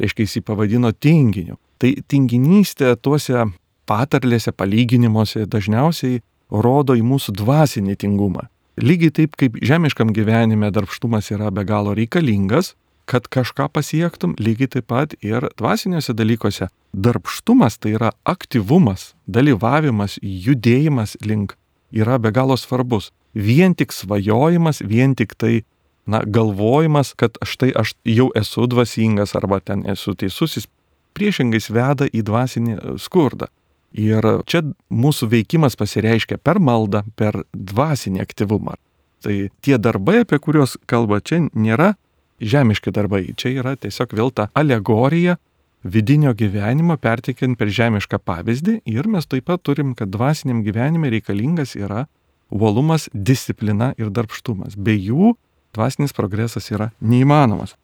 Reiškia, 0.00 0.26
jis 0.26 0.36
jį 0.38 0.44
pavadino 0.48 0.92
tinginiu. 0.92 1.58
Tai 1.78 1.92
tinginystė 2.08 2.94
tuose 3.02 3.46
patarlėse, 3.88 4.52
palyginimuose 4.54 5.46
dažniausiai 5.50 6.22
rodo 6.52 6.96
į 6.96 7.04
mūsų 7.06 7.34
dvasinį 7.40 7.96
tingumą. 8.04 8.46
Lygiai 8.80 9.12
taip 9.12 9.36
kaip 9.36 9.58
žemiškam 9.60 10.12
gyvenime 10.16 10.70
darbštumas 10.72 11.28
yra 11.34 11.50
be 11.52 11.64
galo 11.68 11.92
reikalingas, 11.96 12.72
kad 13.04 13.26
kažką 13.28 13.68
pasiektum, 13.68 14.36
lygiai 14.40 14.70
taip 14.78 14.86
pat 14.88 15.16
ir 15.20 15.48
dvasiniuose 15.58 16.14
dalykuose. 16.16 16.70
Darbštumas 16.92 17.76
tai 17.82 17.96
yra 17.98 18.12
aktyvumas, 18.24 19.12
dalyvavimas, 19.26 20.18
judėjimas 20.22 21.18
link 21.26 21.56
yra 21.92 22.18
be 22.18 22.32
galo 22.32 22.56
svarbus. 22.56 23.10
Vien 23.34 23.74
tik 23.74 23.92
svajojimas, 23.92 24.82
vien 24.84 25.14
tik 25.16 25.34
tai, 25.40 25.62
na, 26.06 26.22
galvojimas, 26.26 27.14
kad 27.16 27.38
štai 27.46 27.72
aš 27.78 27.94
jau 28.04 28.28
esu 28.36 28.66
dvasingas 28.68 29.36
arba 29.38 29.60
ten 29.60 29.86
esu 29.88 30.14
teisusis, 30.18 30.68
priešingai 31.16 31.60
veda 31.72 32.08
į 32.08 32.24
dvasinį 32.28 32.78
skurdą. 33.00 33.48
Ir 33.92 34.24
čia 34.48 34.62
mūsų 34.88 35.28
veikimas 35.28 35.76
pasireiškia 35.76 36.38
per 36.40 36.60
maldą, 36.60 37.04
per 37.16 37.42
dvasinį 37.52 38.22
aktyvumą. 38.24 38.78
Tai 39.22 39.34
tie 39.62 39.76
darbai, 39.78 40.22
apie 40.24 40.38
kuriuos 40.42 40.78
kalba 40.88 41.20
čia, 41.20 41.42
nėra 41.52 41.92
žemiški 42.40 42.92
darbai. 42.92 43.26
Čia 43.36 43.52
yra 43.60 43.76
tiesiog 43.76 44.14
vėl 44.16 44.32
ta 44.34 44.48
alegorija 44.58 45.36
vidinio 45.82 46.32
gyvenimo 46.34 46.96
pertikiant 46.96 47.58
per 47.58 47.70
žemišką 47.70 48.18
pavyzdį 48.24 48.80
ir 48.88 49.08
mes 49.10 49.28
taip 49.28 49.46
pat 49.50 49.62
turim, 49.66 49.94
kad 49.98 50.10
dvasiniam 50.10 50.62
gyvenime 50.64 51.10
reikalingas 51.12 51.76
yra 51.78 52.06
uolumas, 52.52 53.08
disciplina 53.12 53.92
ir 53.98 54.12
darbštumas. 54.12 54.76
Be 54.76 54.94
jų 54.96 55.34
dvasinis 55.72 56.12
progresas 56.12 56.68
yra 56.72 56.90
neįmanomas. 57.00 57.76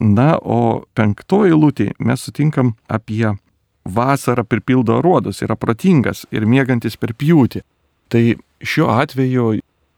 Na, 0.00 0.34
o 0.38 0.84
penktoji 0.94 1.54
lūtė 1.56 1.92
mes 2.02 2.24
sutinkam 2.26 2.74
apie 2.90 3.30
vasarą 3.84 4.44
pripildo 4.44 4.98
ruodus, 5.04 5.42
yra 5.44 5.56
protingas 5.56 6.24
ir 6.34 6.48
mėgantis 6.48 6.98
per 7.00 7.14
pjūtį. 7.16 7.62
Tai 8.12 8.24
šiuo 8.64 8.90
atveju 8.92 9.54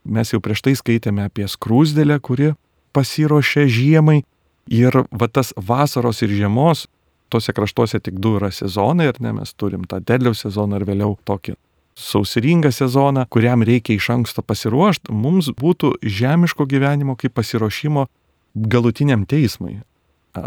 mes 0.07 0.33
jau 0.33 0.41
prieš 0.43 0.63
tai 0.63 0.77
skaitėme 0.79 1.27
apie 1.27 1.49
skrūsdėlę, 1.51 2.21
kuri 2.21 2.55
pasiruošia 2.95 3.67
žiemai. 3.67 4.23
Ir 4.67 5.05
va 5.15 5.29
tas 5.31 5.53
vasaros 5.55 6.25
ir 6.27 6.33
žiemos, 6.35 6.87
tose 7.31 7.53
kraštuose 7.55 8.01
tik 8.03 8.19
du 8.23 8.35
yra 8.39 8.51
sezonai, 8.51 9.07
ir 9.11 9.21
ne, 9.23 9.33
mes 9.39 9.53
turim 9.55 9.87
tą 9.87 10.01
derliaus 10.03 10.43
sezoną 10.43 10.81
ir 10.81 10.87
vėliau 10.89 11.15
tokį 11.27 11.55
sausringą 11.97 12.71
sezoną, 12.73 13.25
kuriam 13.29 13.65
reikia 13.65 13.97
iš 13.97 14.11
anksto 14.13 14.45
pasiruošti, 14.45 15.13
mums 15.13 15.51
būtų 15.57 15.97
žemiško 16.03 16.67
gyvenimo 16.69 17.17
kaip 17.17 17.35
pasiruošimo 17.37 18.07
galutiniam 18.55 19.25
teismui 19.29 19.81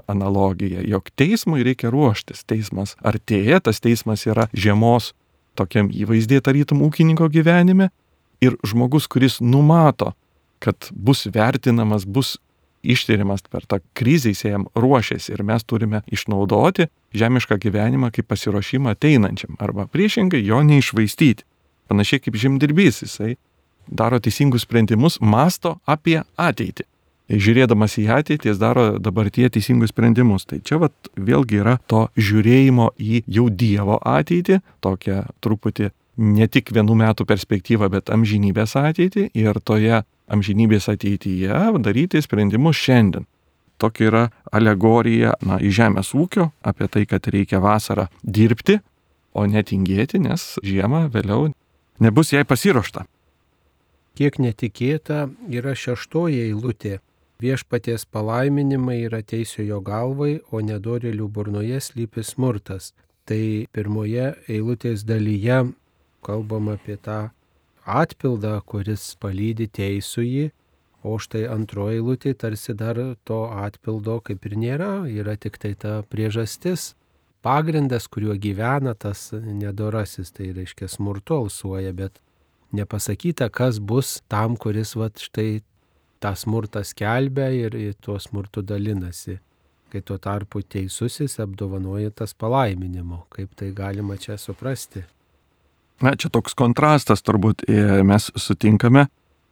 analogija, 0.07 0.83
jog 0.85 1.09
teismui 1.17 1.63
reikia 1.65 1.89
ruoštis, 1.89 2.43
teismas 2.45 2.93
artėja, 3.01 3.57
tas 3.65 3.81
teismas 3.81 4.27
yra 4.29 4.45
žiemos 4.53 5.15
tokiam 5.57 5.89
įvaizdė 5.89 6.43
tarytum 6.45 6.83
ūkininko 6.85 7.25
gyvenime 7.33 7.89
ir 8.45 8.55
žmogus, 8.63 9.09
kuris 9.09 9.39
numato 9.41 10.13
kad 10.59 10.89
bus 10.91 11.25
vertinamas, 11.33 12.05
bus 12.05 12.37
ištyrimas 12.83 13.43
per 13.49 13.65
tą 13.65 13.79
krizę, 13.93 14.29
jis 14.33 14.43
jam 14.43 14.65
ruošiasi 14.75 15.33
ir 15.33 15.43
mes 15.43 15.63
turime 15.63 16.01
išnaudoti 16.11 16.87
žemišką 17.13 17.57
gyvenimą 17.61 18.11
kaip 18.15 18.27
pasiruošimą 18.29 18.95
ateinančiam 18.95 19.57
arba 19.59 19.87
priešingai 19.87 20.43
jo 20.45 20.61
neišvaistyti. 20.63 21.45
Panašiai 21.89 22.21
kaip 22.21 22.37
žemdirbys, 22.37 23.01
jisai 23.03 23.35
daro 23.87 24.19
teisingus 24.19 24.67
sprendimus, 24.67 25.17
masto 25.21 25.79
apie 25.89 26.21
ateitį. 26.37 26.85
Žiūrėdamas 27.29 27.93
į 28.01 28.07
ateitį, 28.09 28.49
jis 28.49 28.59
daro 28.61 28.85
dabartie 28.97 29.49
teisingus 29.53 29.91
sprendimus. 29.93 30.47
Tai 30.49 30.61
čia 30.65 30.79
vat, 30.81 30.93
vėlgi 31.13 31.59
yra 31.61 31.77
to 31.89 32.07
žiūrėjimo 32.17 32.91
į 32.97 33.23
jau 33.29 33.49
Dievo 33.53 33.99
ateitį, 34.01 34.61
tokia 34.81 35.23
truputį 35.41 35.91
ne 36.19 36.47
tik 36.51 36.73
vienų 36.73 36.97
metų 36.99 37.27
perspektyva, 37.29 37.89
bet 37.93 38.09
amžinybės 38.13 38.73
ateitį 38.79 39.29
ir 39.37 39.61
toje 39.61 40.01
amžinybės 40.29 40.89
ateityje 40.91 41.59
daryti 41.83 42.21
sprendimus 42.21 42.77
šiandien. 42.77 43.25
Tokia 43.79 44.07
yra 44.09 44.23
alegorija 44.51 45.37
na, 45.41 45.57
į 45.59 45.71
žemės 45.71 46.11
ūkio 46.13 46.49
apie 46.61 46.87
tai, 46.91 47.05
kad 47.07 47.27
reikia 47.31 47.61
vasarą 47.63 48.09
dirbti, 48.23 48.79
o 49.33 49.45
netingėti, 49.47 50.19
nes 50.19 50.57
žiemą 50.65 51.07
vėliau 51.13 51.53
nebus 52.03 52.33
jai 52.33 52.43
pasiruošta. 52.43 53.05
Kiek 54.19 54.39
netikėta 54.41 55.29
yra 55.47 55.75
šeštoji 55.77 56.41
eilutė. 56.49 56.99
Viešpaties 57.39 58.03
palaiminimai 58.11 58.97
yra 59.05 59.21
teisiojo 59.23 59.79
galvai, 59.79 60.41
o 60.51 60.59
nedorelių 60.59 61.29
burnoje 61.31 61.79
slypi 61.79 62.25
smurtas. 62.27 62.91
Tai 63.23 63.69
pirmoje 63.71 64.33
eilutės 64.51 65.05
dalyje 65.07 65.61
kalbam 66.25 66.67
apie 66.73 66.97
tą 66.99 67.29
atpildą, 67.89 68.59
kuris 68.69 69.15
palydi 69.21 69.67
teisųjį, 69.67 70.49
o 71.03 71.15
štai 71.21 71.45
antroji 71.47 71.99
eilutė 71.99 72.33
tarsi 72.35 72.75
dar 72.75 72.97
to 73.27 73.43
atpildo 73.49 74.19
kaip 74.25 74.45
ir 74.49 74.55
nėra, 74.59 74.93
yra 75.07 75.35
tik 75.39 75.57
tai 75.61 75.73
ta 75.79 75.99
priežastis, 76.11 76.93
pagrindas, 77.41 78.07
kuriuo 78.11 78.35
gyvena 78.35 78.95
tas 78.95 79.29
nedorasis, 79.33 80.33
tai 80.35 80.51
reiškia 80.55 80.89
smurtu 80.91 81.37
alsuoja, 81.45 81.93
bet 81.95 82.19
nepasakyta, 82.75 83.49
kas 83.49 83.79
bus 83.79 84.19
tam, 84.27 84.57
kuris 84.59 84.95
va 84.99 85.09
štai 85.15 85.61
tą 86.19 86.33
smurtą 86.35 86.83
skelbia 86.83 87.49
ir, 87.55 87.75
ir 87.75 87.95
tuo 88.01 88.19
smurtu 88.19 88.61
dalinasi. 88.61 89.39
Kai 89.89 90.03
tuo 90.05 90.19
tarpu 90.21 90.61
teisusis 90.61 91.39
apdovanoja 91.41 92.11
tas 92.13 92.35
palaiminimu, 92.37 93.23
kaip 93.33 93.55
tai 93.57 93.71
galima 93.73 94.19
čia 94.21 94.37
suprasti. 94.37 95.01
Na, 96.01 96.15
čia 96.15 96.31
toks 96.31 96.55
kontrastas 96.55 97.23
turbūt 97.25 97.65
e, 97.67 98.01
mes 98.07 98.29
sutinkame 98.39 99.07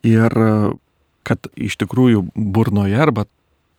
ir 0.08 0.34
kad 1.28 1.50
iš 1.60 1.76
tikrųjų 1.82 2.24
burnoje 2.36 3.00
arba 3.04 3.26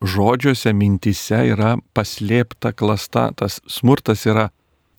žodžiuose, 0.05 0.71
mintise 0.73 1.41
yra 1.51 1.75
paslėpta 1.97 2.71
klasta, 2.77 3.29
tas 3.35 3.59
smurtas 3.67 4.25
yra 4.29 4.49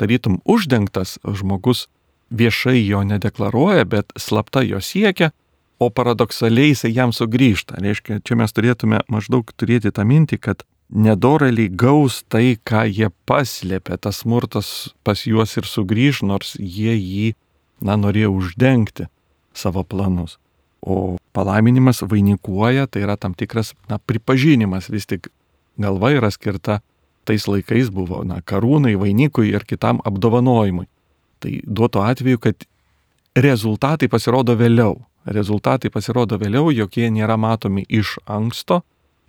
tarytum 0.00 0.40
uždengtas, 0.44 1.18
žmogus 1.24 1.86
viešai 2.30 2.80
jo 2.82 3.02
nedeklaruoja, 3.06 3.86
bet 3.88 4.12
slapta 4.18 4.62
jo 4.66 4.80
siekia, 4.80 5.30
o 5.80 5.88
paradoksaliai 5.90 6.74
jisai 6.74 6.92
jam 6.92 7.14
sugrįžta. 7.16 7.80
Reiškia, 7.80 8.20
čia 8.24 8.36
mes 8.36 8.52
turėtume 8.52 9.00
maždaug 9.08 9.48
turėti 9.56 9.92
tą 9.94 10.04
mintį, 10.04 10.38
kad 10.44 10.64
nedoraliai 10.90 11.70
gaus 11.72 12.20
tai, 12.28 12.58
ką 12.60 12.84
jie 12.90 13.08
paslėpė, 13.28 13.96
tas 13.96 14.20
smurtas 14.24 14.90
pas 15.06 15.22
juos 15.24 15.56
ir 15.56 15.68
sugrįž, 15.68 16.24
nors 16.26 16.56
jie 16.58 16.92
jį, 16.98 17.30
na, 17.80 17.96
norėjo 18.00 18.32
uždengti 18.36 19.08
savo 19.56 19.84
planus. 19.84 20.38
O 20.80 21.18
palaiminimas 21.36 22.00
vainikuoja, 22.02 22.86
tai 22.86 23.04
yra 23.04 23.16
tam 23.20 23.34
tikras 23.36 23.74
na, 23.90 23.98
pripažinimas, 23.98 24.88
vis 24.92 25.06
tik 25.06 25.28
galva 25.80 26.12
yra 26.16 26.30
skirta 26.32 26.80
tais 27.28 27.46
laikais 27.46 27.90
buvo 27.92 28.22
na, 28.24 28.40
karūnai, 28.40 28.96
vainikui 28.98 29.52
ir 29.52 29.66
kitam 29.68 30.00
apdovanojimui. 30.08 30.88
Tai 31.40 31.52
duotų 31.64 32.02
atveju, 32.04 32.40
kad 32.42 32.66
rezultatai 33.36 34.08
pasirodo 34.12 34.56
vėliau. 34.58 34.98
Rezultatai 35.28 35.92
pasirodo 35.92 36.38
vėliau, 36.40 36.72
jokie 36.72 37.10
nėra 37.12 37.36
matomi 37.36 37.84
iš 37.88 38.18
anksto. 38.26 38.80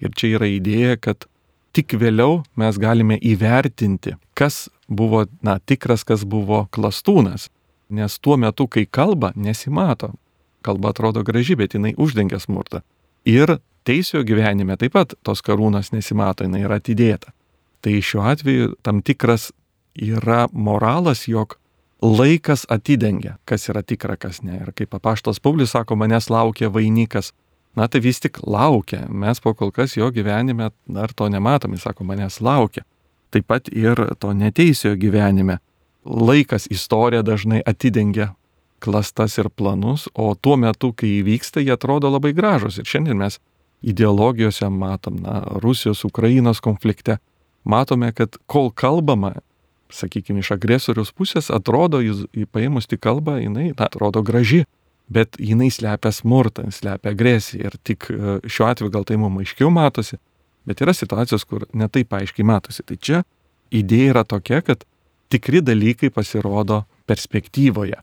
Ir 0.02 0.16
čia 0.18 0.38
yra 0.40 0.48
idėja, 0.50 0.98
kad 0.98 1.28
tik 1.76 1.94
vėliau 2.00 2.42
mes 2.58 2.80
galime 2.82 3.20
įvertinti, 3.20 4.16
kas 4.34 4.68
buvo 4.90 5.26
na, 5.46 5.60
tikras, 5.60 6.04
kas 6.08 6.26
buvo 6.26 6.66
klastūnas. 6.74 7.50
Nes 7.92 8.20
tuo 8.24 8.38
metu, 8.40 8.68
kai 8.72 8.86
kalba, 8.88 9.34
nesimato 9.36 10.14
kalba 10.62 10.90
atrodo 10.90 11.24
graži, 11.24 11.56
bet 11.56 11.76
jinai 11.76 11.94
uždengia 11.98 12.40
smurtą. 12.40 12.82
Ir 13.26 13.58
teisėjo 13.88 14.24
gyvenime 14.26 14.78
taip 14.78 14.96
pat 14.96 15.16
tos 15.26 15.42
karūnos 15.46 15.92
nesimato, 15.94 16.46
jinai 16.46 16.64
yra 16.66 16.80
atidėta. 16.82 17.34
Tai 17.82 17.98
šiuo 17.98 18.24
atveju 18.30 18.76
tam 18.86 19.02
tikras 19.02 19.50
yra 19.98 20.46
moralas, 20.54 21.26
jog 21.28 21.58
laikas 22.02 22.66
atidengia, 22.70 23.38
kas 23.46 23.68
yra 23.70 23.82
tikra, 23.86 24.18
kas 24.18 24.42
ne. 24.46 24.60
Ir 24.62 24.74
kaip 24.78 24.94
apaštas 24.98 25.42
Paulius 25.42 25.74
sako, 25.76 25.98
manęs 25.98 26.30
laukia 26.30 26.70
vainikas. 26.74 27.34
Na 27.76 27.88
tai 27.88 28.02
vis 28.04 28.20
tik 28.20 28.42
laukia, 28.44 29.06
mes 29.08 29.40
po 29.40 29.54
kol 29.56 29.72
kas 29.72 29.96
jo 29.96 30.10
gyvenime 30.12 30.72
dar 30.92 31.14
to 31.16 31.30
nematome, 31.32 31.80
sako, 31.80 32.04
manęs 32.04 32.42
laukia. 32.44 32.84
Taip 33.32 33.48
pat 33.48 33.70
ir 33.72 33.96
to 34.20 34.34
neteisėjo 34.36 34.98
gyvenime. 35.00 35.62
Laikas 36.06 36.68
istorija 36.72 37.22
dažnai 37.22 37.62
atidengia 37.66 38.34
klastas 38.82 39.38
ir 39.38 39.50
planus, 39.50 40.08
o 40.14 40.34
tuo 40.36 40.58
metu, 40.58 40.90
kai 40.98 41.20
įvyksta, 41.22 41.62
jie 41.62 41.74
atrodo 41.76 42.10
labai 42.10 42.34
gražus. 42.34 42.80
Ir 42.82 42.90
šiandien 42.90 43.20
mes 43.20 43.38
ideologijose 43.82 44.70
matom, 44.74 45.22
na, 45.22 45.44
Rusijos, 45.62 46.04
Ukrainos 46.06 46.62
konflikte, 46.62 47.20
matome, 47.64 48.12
kad 48.18 48.38
kol 48.50 48.72
kalbama, 48.74 49.36
sakykime, 49.94 50.42
iš 50.42 50.54
agresorius 50.56 51.12
pusės, 51.14 51.52
atrodo, 51.54 52.02
jūs 52.02 52.26
paėmus 52.54 52.90
tik 52.90 53.04
kalbą, 53.06 53.38
jinai 53.44 53.70
na, 53.72 53.86
atrodo 53.86 54.24
graži, 54.26 54.64
bet 55.12 55.38
jinai 55.40 55.70
slepia 55.74 56.14
smurtą, 56.16 56.70
slepia 56.72 57.14
agresiją. 57.14 57.70
Ir 57.70 57.78
tik 57.84 58.08
e, 58.10 58.38
šiuo 58.48 58.70
atveju 58.70 58.94
gal 58.94 59.06
tai 59.06 59.20
mums 59.22 59.44
aiškiau 59.44 59.70
matosi, 59.74 60.18
bet 60.66 60.82
yra 60.82 60.96
situacijos, 60.96 61.46
kur 61.46 61.68
netai 61.74 62.06
aiškiai 62.06 62.48
matosi. 62.48 62.86
Tai 62.88 62.98
čia 62.98 63.24
idėja 63.70 64.16
yra 64.16 64.24
tokia, 64.26 64.62
kad 64.66 64.86
tikri 65.32 65.64
dalykai 65.66 66.12
pasirodo 66.14 66.84
perspektyvoje 67.08 68.00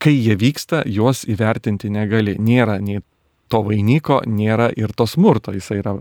kai 0.00 0.16
jie 0.16 0.36
vyksta, 0.40 0.84
juos 0.88 1.24
įvertinti 1.28 1.90
negali. 1.92 2.36
Nėra 2.40 2.78
nei 2.80 3.02
to 3.52 3.62
vainiko, 3.66 4.20
nėra 4.26 4.70
ir 4.76 4.94
to 4.96 5.06
smurto, 5.10 5.52
jis 5.52 5.72
yra 5.76 5.98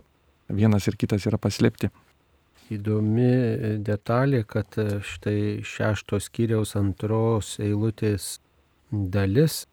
vienas 0.50 0.88
ir 0.88 0.98
kitas 1.00 1.28
yra 1.28 1.40
paslėpti. 1.42 1.92
Įdomi 2.70 3.82
detalė, 3.86 4.44
kad 4.46 4.78
štai 4.78 5.66
šeštos 5.66 6.30
kiriaus 6.30 6.76
antros 6.78 7.58
eilutės 7.60 8.38
dalis 8.92 9.64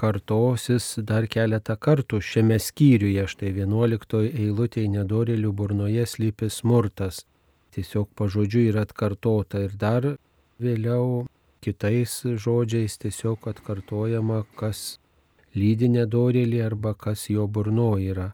kartosis 0.00 0.96
dar 1.06 1.28
keletą 1.30 1.76
kartų 1.78 2.18
šiame 2.24 2.58
skyriuje. 2.58 3.28
Štai 3.30 3.52
vienuoliktoje 3.54 4.32
eilutėje 4.34 4.90
nedorėlių 4.96 5.52
burnoje 5.54 6.06
slypi 6.10 6.50
smurtas. 6.50 7.22
Tiesiog 7.70 8.10
pažodžiu 8.18 8.64
yra 8.72 8.82
atkartota 8.82 9.62
ir 9.62 9.76
dar 9.78 10.16
vėliau 10.60 11.26
kitais 11.64 12.20
žodžiais 12.24 12.96
tiesiog 13.00 13.48
atkartojama, 13.52 14.44
kas 14.56 14.98
lydi 15.56 15.88
nedorėlį 15.92 16.60
arba 16.64 16.94
kas 16.94 17.28
jo 17.30 17.46
burno 17.46 17.94
yra. 18.00 18.30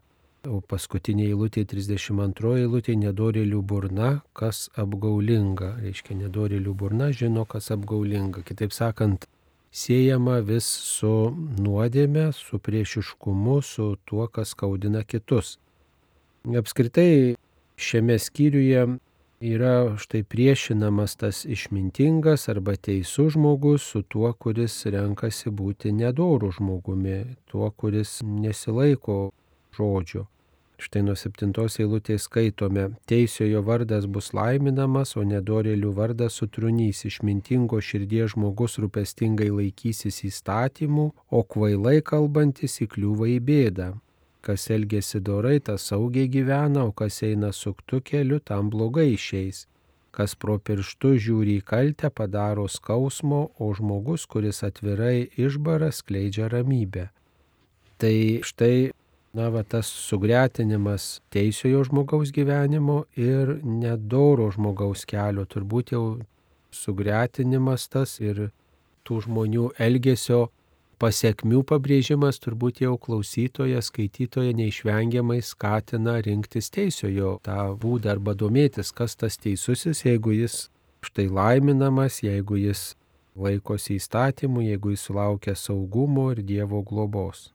O 0.47 0.61
paskutinė 0.61 1.25
eilutė, 1.27 1.65
32 1.67 2.61
eilutė, 2.61 2.93
nedorėlių 2.95 3.61
burna, 3.67 4.11
kas 4.37 4.67
apgaulinga. 4.79 5.73
Reiškia, 5.81 6.15
nedorėlių 6.21 6.75
burna 6.77 7.09
žino, 7.11 7.43
kas 7.49 7.67
apgaulinga. 7.75 8.45
Kitaip 8.47 8.71
sakant, 8.71 9.25
siejama 9.75 10.37
vis 10.47 10.69
su 10.69 11.33
nuodėme, 11.59 12.29
su 12.37 12.61
priešiškumu, 12.63 13.57
su 13.61 13.95
tuo, 14.07 14.29
kas 14.31 14.53
skaudina 14.55 15.03
kitus. 15.03 15.57
Apskritai 16.47 17.35
šiame 17.75 18.15
skyriuje 18.21 18.85
yra 19.39 19.97
štai 19.97 20.23
priešinamas 20.23 21.15
tas 21.15 21.45
išmintingas 21.45 22.49
arba 22.49 22.75
teisus 22.75 23.33
žmogus 23.33 23.83
su 23.83 24.01
tuo, 24.01 24.33
kuris 24.33 24.85
renkasi 24.85 25.49
būti 25.49 25.91
nedorų 25.91 26.51
žmogumi, 26.57 27.19
tuo, 27.45 27.69
kuris 27.71 28.21
nesilaiko 28.23 29.31
žodžio. 29.77 30.25
Štai 30.77 31.01
nuo 31.01 31.15
septintos 31.17 31.79
eilutės 31.81 32.27
skaitome, 32.27 32.91
teisiojo 33.09 33.63
vardas 33.65 34.05
bus 34.05 34.29
laiminamas, 34.37 35.15
o 35.17 35.23
nedorėlių 35.25 35.93
vardas 35.97 36.37
sutrunys, 36.37 37.01
išmintingo 37.09 37.79
širdies 37.81 38.35
žmogus 38.35 38.77
rūpestingai 38.77 39.49
laikysis 39.49 40.21
įstatymų, 40.29 41.07
o 41.33 41.41
kvailai 41.43 42.03
kalbantis 42.05 42.77
įkliūva 42.85 43.31
į 43.33 43.39
bėdą. 43.49 43.89
Kas 44.47 44.69
elgesi 44.71 45.19
dorai, 45.19 45.57
tas 45.59 45.89
saugiai 45.89 46.29
gyvena, 46.31 46.85
o 46.87 46.93
kas 46.95 47.19
eina 47.27 47.49
suktų 47.51 47.99
keliu, 48.07 48.37
tam 48.39 48.69
blogai 48.71 49.09
išeis. 49.17 49.65
Kas 50.15 50.37
pro 50.39 50.55
pirštų 50.55 51.11
žiūri 51.25 51.57
į 51.59 51.65
kaltę, 51.67 52.07
padaro 52.09 52.63
skausmo, 52.71 53.41
o 53.59 53.67
žmogus, 53.75 54.23
kuris 54.31 54.63
atvirai 54.63 55.27
išbara, 55.35 55.91
skleidžia 55.91 56.47
ramybę. 56.53 57.09
Tai 57.99 58.15
štai, 58.47 58.93
na, 59.35 59.49
va, 59.51 59.65
tas 59.67 59.91
sugretinimas 60.07 61.19
teisiojo 61.33 61.83
žmogaus 61.89 62.31
gyvenimo 62.31 63.01
ir 63.19 63.57
nedoro 63.67 64.47
žmogaus 64.55 65.03
kelio, 65.11 65.43
turbūt 65.43 65.91
jau 65.91 66.05
sugretinimas 66.71 67.89
tas 67.91 68.15
ir 68.23 68.47
tų 69.03 69.19
žmonių 69.27 69.73
elgesio 69.81 70.47
pasiekmių 71.01 71.61
pabrėžimas 71.69 72.39
turbūt 72.41 72.81
jau 72.81 72.95
klausytoje, 73.01 73.79
skaitytoje 73.85 74.53
neišvengiamai 74.57 75.39
skatina 75.45 76.17
rinktis 76.25 76.71
teisiojo 76.73 77.37
tą 77.45 77.73
būdą 77.81 78.15
arba 78.15 78.33
domėtis, 78.37 78.91
kas 78.95 79.15
tas 79.15 79.37
teisusis, 79.41 80.03
jeigu 80.05 80.33
jis 80.35 80.67
štai 81.05 81.27
laiminamas, 81.29 82.21
jeigu 82.25 82.57
jis 82.61 82.95
laikosi 83.37 83.97
įstatymų, 83.99 84.65
jeigu 84.71 84.95
jis 84.95 85.05
sulaukia 85.09 85.53
saugumo 85.55 86.31
ir 86.33 86.41
Dievo 86.45 86.81
globos. 86.81 87.51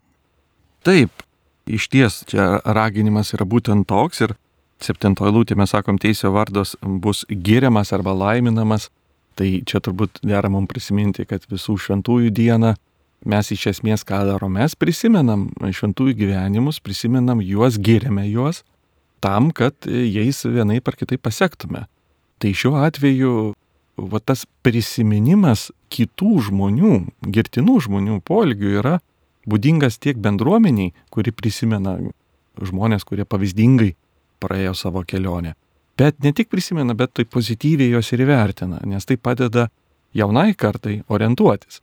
Taip, 0.87 1.25
iš 1.67 1.89
ties 1.91 2.23
čia 2.31 2.61
raginimas 2.63 3.35
yra 3.35 3.47
būtent 3.47 3.87
toks 3.91 4.23
ir 4.27 4.37
septintoje 4.83 5.35
lūtė 5.35 5.59
mes 5.59 5.71
sakom, 5.75 5.99
teisėjo 5.99 6.33
vardas 6.35 6.77
bus 6.83 7.25
giriamas 7.31 7.93
arba 7.95 8.15
laiminamas. 8.15 8.91
Tai 9.39 9.47
čia 9.65 9.81
turbūt 9.81 10.21
dera 10.27 10.51
mums 10.53 10.69
prisiminti, 10.69 11.25
kad 11.25 11.47
visų 11.49 11.79
šventųjų 11.81 12.33
dieną 12.37 12.75
mes 13.29 13.51
iš 13.55 13.69
esmės 13.73 14.05
ką 14.07 14.23
darom, 14.29 14.57
mes 14.59 14.75
prisimenam 14.79 15.49
šventųjų 15.63 16.17
gyvenimus, 16.25 16.81
prisimenam 16.83 17.43
juos, 17.45 17.79
giriame 17.79 18.27
juos, 18.29 18.63
tam, 19.23 19.51
kad 19.55 19.75
jais 19.87 20.43
vienai 20.45 20.81
par 20.83 20.99
kitai 20.99 21.19
pasiektume. 21.23 21.87
Tai 22.43 22.51
šiuo 22.51 22.75
atveju 22.83 23.53
va, 23.97 24.19
tas 24.19 24.45
prisiminimas 24.67 25.71
kitų 25.93 26.49
žmonių, 26.49 26.95
girtinų 27.23 27.79
žmonių 27.87 28.21
polgių 28.27 28.77
yra 28.81 28.99
būdingas 29.47 30.01
tiek 30.03 30.19
bendruomeniai, 30.23 30.93
kuri 31.11 31.35
prisimena 31.35 31.99
žmonės, 32.63 33.07
kurie 33.07 33.27
pavyzdingai 33.27 33.93
praėjo 34.43 34.75
savo 34.79 35.05
kelionę. 35.07 35.55
Bet 35.99 36.19
ne 36.25 36.33
tik 36.35 36.51
prisimena, 36.51 36.97
bet 36.99 37.13
tai 37.15 37.27
pozityviai 37.29 37.93
jos 37.93 38.11
ir 38.15 38.25
įvertina, 38.25 38.81
nes 38.89 39.07
tai 39.07 39.19
padeda 39.21 39.69
jaunai 40.17 40.53
kartai 40.59 41.03
orientuotis. 41.13 41.83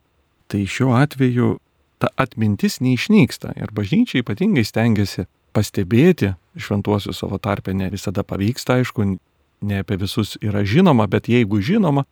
Tai 0.50 0.62
šiuo 0.66 0.96
atveju 0.98 1.58
ta 2.02 2.10
atmintis 2.18 2.80
neišnyksta 2.82 3.54
ir 3.60 3.74
bažnyčia 3.76 4.24
ypatingai 4.24 4.64
stengiasi 4.66 5.28
pastebėti 5.54 6.34
šventuosius 6.60 7.20
savo 7.22 7.38
tarpę, 7.42 7.74
ne 7.74 7.90
visada 7.94 8.24
pavyksta, 8.26 8.80
aišku, 8.80 9.06
ne 9.62 9.82
apie 9.84 9.98
visus 10.00 10.38
yra 10.42 10.64
žinoma, 10.66 11.08
bet 11.12 11.30
jeigu 11.30 11.62
žinoma, 11.62 12.06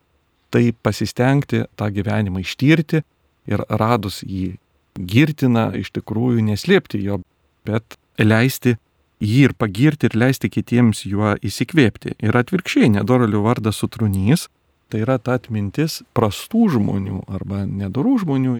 tai 0.51 0.71
pasistengti 0.71 1.65
tą 1.79 1.89
gyvenimą 1.93 2.43
ištirti 2.43 3.03
ir 3.47 3.63
radus 3.69 4.21
jį 4.23 4.57
girtina, 4.97 5.69
iš 5.75 5.91
tikrųjų 5.95 6.43
neslėpti 6.47 7.01
jo, 7.03 7.21
bet 7.67 7.97
leisti 8.19 8.77
jį 9.23 9.41
ir 9.49 9.53
pagirti 9.57 10.09
ir 10.09 10.17
leisti 10.17 10.49
kitiems 10.49 11.03
juo 11.09 11.35
įsikvėpti. 11.45 12.17
Ir 12.23 12.37
atvirkščiai, 12.37 12.91
nedoralių 12.97 13.43
vardas 13.45 13.81
sutrunys, 13.81 14.47
tai 14.89 15.03
yra 15.03 15.17
ta 15.19 15.37
atmintis 15.37 16.01
prastų 16.17 16.67
žmonių 16.77 17.23
arba 17.27 17.65
nedorų 17.67 18.17
žmonių. 18.23 18.57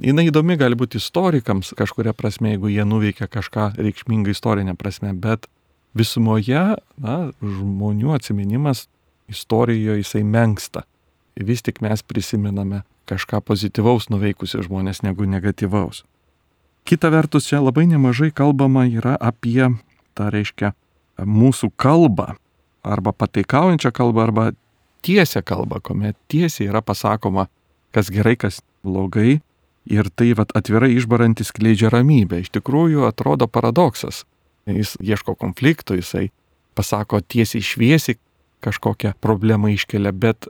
Jis 0.00 0.22
įdomi 0.30 0.56
gali 0.60 0.78
būti 0.78 1.00
istorikams 1.00 1.72
kažkuria 1.78 2.14
prasme, 2.14 2.54
jeigu 2.54 2.70
jie 2.70 2.84
nuveikia 2.86 3.26
kažką 3.26 3.72
reikšmingą 3.80 4.30
istorinę 4.30 4.76
prasme, 4.78 5.12
bet 5.12 5.48
visumoje 5.98 6.76
na, 7.00 7.16
žmonių 7.42 8.14
atminimas 8.14 8.86
istorijoje 9.30 10.04
jisai 10.04 10.22
menksta. 10.24 10.84
Vis 11.34 11.62
tik 11.62 11.80
mes 11.82 12.02
prisimename 12.06 12.84
kažką 13.10 13.40
pozityvaus 13.42 14.08
nuveikusius 14.12 14.68
žmonės 14.68 15.02
negu 15.02 15.26
negatyvaus. 15.26 16.04
Kita 16.86 17.10
vertus, 17.12 17.48
čia 17.50 17.60
labai 17.60 17.86
nemažai 17.90 18.30
kalbama 18.34 18.86
yra 18.88 19.16
apie, 19.20 19.72
tą 20.16 20.30
reiškia, 20.32 20.72
mūsų 21.20 21.72
kalbą, 21.76 22.34
arba 22.82 23.12
pataikaujančią 23.12 23.92
kalbą, 23.92 24.24
arba 24.28 24.46
tiesią 25.06 25.42
kalbą, 25.46 25.80
kuomet 25.84 26.16
tiesiai 26.28 26.68
yra 26.70 26.82
pasakoma, 26.82 27.48
kas 27.94 28.10
gerai, 28.12 28.36
kas 28.36 28.60
blogai, 28.86 29.40
ir 29.90 30.10
tai 30.14 30.32
vat, 30.38 30.52
atvirai 30.56 30.92
išbarantis 30.96 31.52
kleidžia 31.56 31.90
ramybę. 31.92 32.42
Iš 32.44 32.52
tikrųjų 32.54 33.06
atrodo 33.08 33.48
paradoksas. 33.50 34.24
Jis 34.70 34.94
ieško 35.00 35.34
konflikto, 35.40 35.96
jisai 35.98 36.28
pasako 36.78 37.20
tiesiai 37.20 37.64
šviesiai 37.64 38.18
kažkokią 38.64 39.16
problemą 39.24 39.72
iškelia, 39.72 40.12
bet 40.12 40.46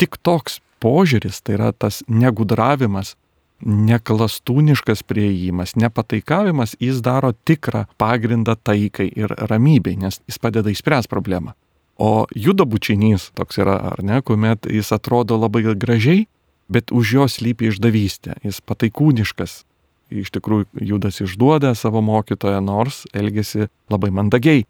tik 0.00 0.16
toks 0.24 0.58
požiūris, 0.80 1.42
tai 1.44 1.58
yra 1.58 1.72
tas 1.76 2.00
negudravimas, 2.08 3.14
neklastūniškas 3.60 5.04
prieimas, 5.04 5.76
nepataikavimas, 5.76 6.78
jis 6.80 7.02
daro 7.04 7.34
tikrą 7.44 7.84
pagrindą 8.00 8.56
taikai 8.56 9.10
ir 9.12 9.34
ramybei, 9.50 9.98
nes 10.00 10.22
jis 10.24 10.40
padeda 10.40 10.72
įspręs 10.72 11.10
problemą. 11.12 11.52
O 12.00 12.24
judo 12.32 12.64
bučinys 12.64 13.28
toks 13.36 13.60
yra, 13.60 13.76
ar 13.92 14.00
ne, 14.00 14.22
kuomet 14.24 14.64
jis 14.72 14.88
atrodo 14.96 15.36
labai 15.36 15.74
gražiai, 15.76 16.24
bet 16.72 16.94
už 16.96 17.12
jo 17.18 17.26
slypi 17.28 17.68
išdavystė, 17.68 18.38
jis 18.46 18.62
pataikūniškas. 18.64 19.64
Iš 20.10 20.32
tikrųjų, 20.34 20.66
judas 20.80 21.20
išduoda 21.22 21.74
savo 21.78 22.00
mokytoją, 22.02 22.62
nors 22.64 23.04
elgesi 23.12 23.68
labai 23.92 24.10
mandagiai. 24.16 24.64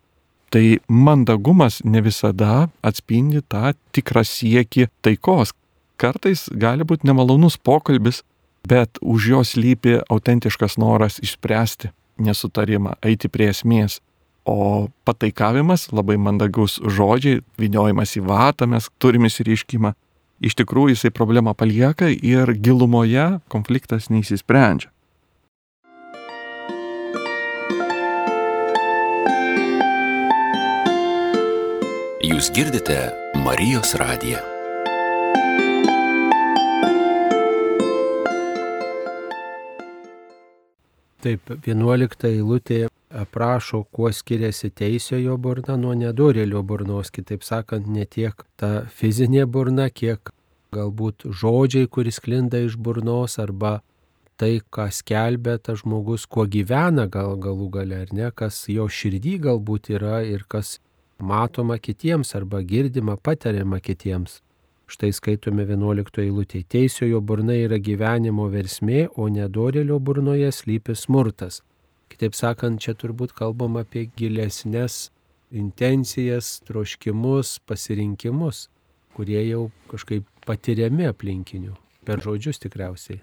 Tai 0.51 0.65
mandagumas 0.91 1.79
ne 1.87 2.03
visada 2.03 2.67
atspindi 2.83 3.45
tą 3.47 3.71
tikrą 3.95 4.25
sieki 4.27 4.89
taikos, 5.07 5.55
kartais 6.03 6.49
gali 6.51 6.83
būti 6.83 7.07
nemalonus 7.07 7.61
pokalbis, 7.63 8.25
bet 8.67 8.99
už 9.01 9.31
jo 9.31 9.45
slypi 9.47 10.01
autentiškas 10.11 10.77
noras 10.83 11.21
išspręsti 11.23 11.95
nesutarimą, 12.21 12.99
eiti 13.07 13.31
prie 13.33 13.51
esmės. 13.55 14.01
O 14.51 14.89
pataikavimas, 15.07 15.93
labai 15.95 16.17
mandagus 16.19 16.81
žodžiai, 16.83 17.39
viniojimas 17.61 18.17
į 18.19 18.25
vatą, 18.27 18.67
mes 18.67 18.89
turime 18.99 19.31
įsireiškimą, 19.31 19.93
iš 20.43 20.57
tikrųjų 20.59 20.97
jisai 20.97 21.13
problemą 21.15 21.55
palieka 21.55 22.09
ir 22.11 22.51
gilumoje 22.59 23.29
konfliktas 23.53 24.11
neįsisprendžia. 24.11 24.91
Jūs 32.27 32.51
girdite 32.57 32.99
Marijos 33.47 33.95
radiją. 34.03 34.43
Taip, 41.21 41.53
11 41.69 42.33
eilutė 42.35 42.89
aprašo, 43.11 43.83
kuo 43.83 44.13
skiriasi 44.13 44.71
teisiojo 44.71 45.37
burna 45.37 45.77
nuo 45.77 45.95
nedorėlio 45.99 46.63
burnos, 46.63 47.11
kitaip 47.11 47.43
sakant, 47.47 47.89
ne 47.91 48.07
tiek 48.07 48.45
ta 48.57 48.87
fizinė 48.87 49.47
burna, 49.47 49.91
kiek 49.91 50.31
galbūt 50.75 51.27
žodžiai, 51.27 51.89
kuris 51.91 52.21
klinda 52.23 52.61
iš 52.63 52.77
burnos, 52.79 53.39
arba 53.43 53.81
tai, 54.41 54.61
ką 54.73 54.87
skelbia 54.95 55.59
tas 55.59 55.83
žmogus, 55.83 56.27
kuo 56.31 56.47
gyvena 56.47 57.09
gal 57.11 57.35
galų 57.37 57.71
gale, 57.75 58.05
ar 58.07 58.15
ne, 58.17 58.31
kas 58.31 58.63
jo 58.71 58.87
širdį 58.89 59.35
galbūt 59.49 59.91
yra 59.97 60.23
ir 60.25 60.47
kas 60.49 60.79
matoma 61.19 61.77
kitiems 61.79 62.35
arba 62.39 62.63
girdima, 62.63 63.17
patariama 63.17 63.81
kitiems. 63.85 64.41
Štai 64.91 65.13
skaitome 65.15 65.63
11 65.69 66.19
eilutėje. 66.25 66.67
Teisiojo 66.67 67.21
burna 67.23 67.55
yra 67.55 67.79
gyvenimo 67.79 68.49
versmė, 68.51 69.05
o 69.15 69.29
nedorėlio 69.31 70.01
burnoje 70.03 70.51
slypi 70.51 70.97
smurtas. 70.99 71.61
Kitaip 72.11 72.35
sakant, 72.35 72.81
čia 72.83 72.97
turbūt 72.99 73.33
kalbam 73.37 73.79
apie 73.81 74.09
gilesnės 74.19 75.09
intencijas, 75.51 76.59
troškimus, 76.67 77.59
pasirinkimus, 77.67 78.69
kurie 79.17 79.41
jau 79.49 79.69
kažkaip 79.91 80.27
patiriami 80.47 81.09
aplinkinių. 81.11 81.75
Per 82.07 82.23
žodžius 82.25 82.63
tikriausiai. 82.63 83.21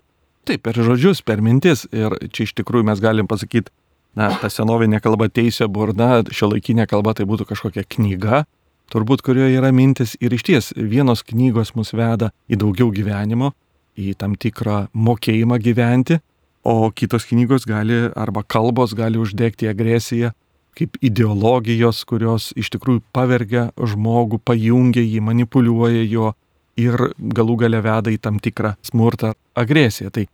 Taip, 0.47 0.63
per 0.63 0.79
žodžius, 0.79 1.23
per 1.27 1.41
mintis. 1.43 1.85
Ir 1.91 2.15
čia 2.31 2.47
iš 2.47 2.53
tikrųjų 2.55 2.87
mes 2.87 3.01
galim 3.03 3.27
pasakyti, 3.27 3.71
na, 4.15 4.29
ta 4.39 4.49
senovinė 4.51 5.01
kalba 5.03 5.27
teisė 5.27 5.67
burna, 5.71 6.21
šio 6.31 6.51
laikinė 6.53 6.87
kalba 6.89 7.13
tai 7.17 7.27
būtų 7.29 7.47
kažkokia 7.49 7.83
knyga, 7.97 8.45
turbūt 8.93 9.23
kurioje 9.25 9.59
yra 9.59 9.73
mintis 9.75 10.15
ir 10.23 10.33
iš 10.33 10.45
ties 10.47 10.71
vienos 10.77 11.25
knygos 11.27 11.73
mus 11.75 11.91
veda 11.95 12.31
į 12.47 12.59
daugiau 12.63 12.91
gyvenimo, 12.95 13.51
į 13.97 14.15
tam 14.19 14.37
tikrą 14.39 14.87
mokėjimą 14.93 15.59
gyventi, 15.63 16.21
o 16.67 16.91
kitos 16.91 17.25
knygos 17.29 17.63
gali 17.67 18.09
arba 18.15 18.43
kalbos 18.43 18.95
gali 18.97 19.19
uždegti 19.21 19.69
agresiją 19.71 20.33
kaip 20.77 20.97
ideologijos, 21.01 22.03
kurios 22.05 22.51
iš 22.59 22.69
tikrųjų 22.75 23.01
pavergia 23.15 23.69
žmogų, 23.81 24.37
pajungia 24.45 25.01
jį, 25.01 25.23
manipuliuoja 25.25 26.03
jo 26.05 26.33
ir 26.77 27.07
galų 27.17 27.55
gale 27.63 27.79
veda 27.81 28.13
į 28.13 28.19
tam 28.21 28.37
tikrą 28.43 28.75
smurtą, 28.85 29.33
agresiją. 29.57 30.11
Tai 30.13 30.27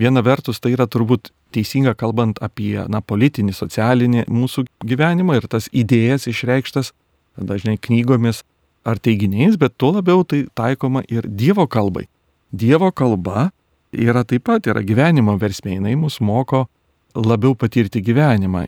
viena 0.00 0.22
vertus 0.24 0.62
tai 0.62 0.72
yra 0.72 0.86
turbūt 0.88 1.32
teisinga 1.52 1.92
kalbant 1.98 2.40
apie 2.40 2.78
na, 2.88 3.02
politinį, 3.04 3.52
socialinį 3.56 4.24
mūsų 4.30 4.64
gyvenimą 4.86 5.36
ir 5.40 5.48
tas 5.52 5.68
idėjas 5.68 6.28
išreikštas 6.30 6.94
dažnai 7.36 7.76
knygomis 7.82 8.44
ar 8.88 8.96
teiginiais, 9.02 9.58
bet 9.60 9.76
tuo 9.76 9.92
labiau 9.98 10.24
tai 10.24 10.46
taikoma 10.56 11.04
ir 11.12 11.28
Dievo 11.28 11.66
kalbai. 11.68 12.06
Dievo 12.50 12.88
kalba 12.92 13.50
yra 13.92 14.24
taip 14.24 14.46
pat, 14.48 14.66
yra 14.70 14.82
gyvenimo 14.86 15.36
versmė, 15.40 15.76
jinai 15.78 15.96
mus 15.98 16.20
moko 16.20 16.66
labiau 17.14 17.56
patirti 17.58 18.02
gyvenimą, 18.04 18.66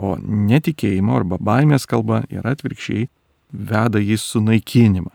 o 0.00 0.16
netikėjimo 0.18 1.16
arba 1.16 1.38
baimės 1.40 1.86
kalba 1.88 2.22
yra 2.32 2.54
atvirkščiai 2.56 3.08
veda 3.52 4.00
į 4.00 4.16
sunaikinimą. 4.20 5.12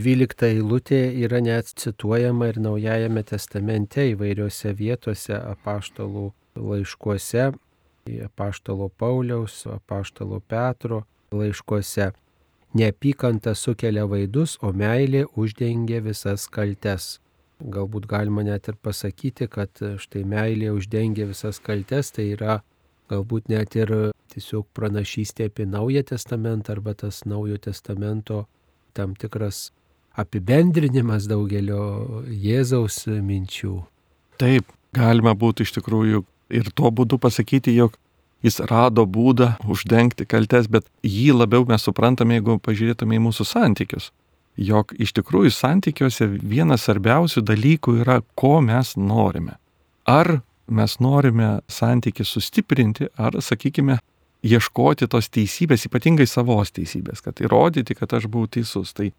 Dvylikta 0.00 0.48
eilutė 0.48 1.00
yra 1.26 1.40
net 1.44 1.70
cituojama 1.78 2.48
ir 2.50 2.60
Naujajame 2.62 3.22
testamente 3.26 4.06
įvairiose 4.12 4.72
vietose 4.78 5.34
apaštalų 5.36 6.30
laiškuose, 6.56 7.50
apaštalo 8.24 8.88
Pauliaus, 8.98 9.66
apaštalo 9.66 10.40
Petro, 10.40 11.04
laiškuose. 11.34 12.10
Neapykanta 12.74 13.54
sukelia 13.54 14.06
vaidus, 14.06 14.56
o 14.62 14.70
meilė 14.72 15.24
uždengia 15.36 16.00
visas 16.00 16.46
kaltes. 16.48 17.18
Galbūt 17.60 18.06
galima 18.08 18.44
net 18.46 18.70
ir 18.72 18.78
pasakyti, 18.80 19.48
kad 19.52 19.82
štai 20.00 20.22
meilė 20.24 20.70
uždengia 20.72 21.26
visas 21.28 21.60
kaltes, 21.60 22.12
tai 22.16 22.30
yra 22.34 22.60
galbūt 23.12 23.50
net 23.52 23.76
ir 23.76 23.92
tiesiog 24.32 24.68
pranašystė 24.76 25.50
apie 25.50 25.66
Naują 25.68 26.02
Testamentą 26.12 26.76
arba 26.76 26.94
tas 26.94 27.24
Naujo 27.26 27.58
Testamento 27.58 28.46
tam 28.96 29.14
tikras 29.18 29.70
apibendrinimas 30.18 31.28
daugelio 31.30 32.24
Jėzaus 32.26 33.04
minčių. 33.06 33.74
Taip, 34.40 34.70
galima 34.96 35.34
būtų 35.38 35.66
iš 35.66 35.74
tikrųjų 35.78 36.24
ir 36.50 36.70
tuo 36.74 36.90
būdu 36.94 37.18
pasakyti, 37.22 37.74
jog 37.76 37.98
jis 38.44 38.60
rado 38.70 39.04
būdą 39.06 39.52
uždengti 39.68 40.26
kaltes, 40.26 40.68
bet 40.70 40.88
jį 41.04 41.34
labiau 41.36 41.66
mes 41.68 41.84
suprantame, 41.84 42.38
jeigu 42.38 42.58
pažiūrėtume 42.64 43.18
į 43.18 43.24
mūsų 43.28 43.46
santykius. 43.46 44.10
Jog 44.60 44.92
iš 45.00 45.14
tikrųjų 45.16 45.54
santykiuose 45.56 46.26
vienas 46.28 46.84
svarbiausių 46.84 47.42
dalykų 47.48 47.94
yra, 48.02 48.18
ko 48.36 48.58
mes 48.60 48.92
norime. 49.00 49.56
Ar 50.04 50.42
mes 50.68 50.98
norime 51.00 51.60
santykių 51.70 52.26
sustiprinti, 52.28 53.08
ar, 53.16 53.38
sakykime, 53.40 53.96
ieškoti 54.44 55.08
tos 55.10 55.28
teisybės, 55.32 55.86
ypatingai 55.88 56.26
savos 56.28 56.72
teisybės, 56.76 57.24
kad 57.24 57.40
įrodyti, 57.40 57.96
kad 57.96 58.12
aš 58.16 58.28
buvau 58.30 58.48
teisus. 58.52 58.92
Tai 58.96 59.10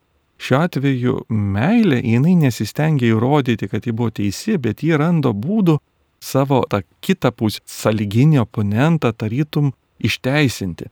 šiuo 0.42 0.62
atveju 0.66 1.18
meilė, 1.30 2.02
jinai 2.06 2.36
nesistengia 2.40 3.12
įrodyti, 3.12 3.70
kad 3.72 3.86
ji 3.86 3.94
buvo 3.98 4.14
teisi, 4.22 4.58
bet 4.62 4.86
ji 4.86 4.98
rando 4.98 5.34
būdų 5.34 5.78
savo 6.22 6.64
tą 6.70 6.84
kitą 7.02 7.34
pusę, 7.34 7.62
saliginį 7.66 8.42
oponentą 8.46 9.14
tarytum 9.14 9.74
išteisinti. 10.02 10.90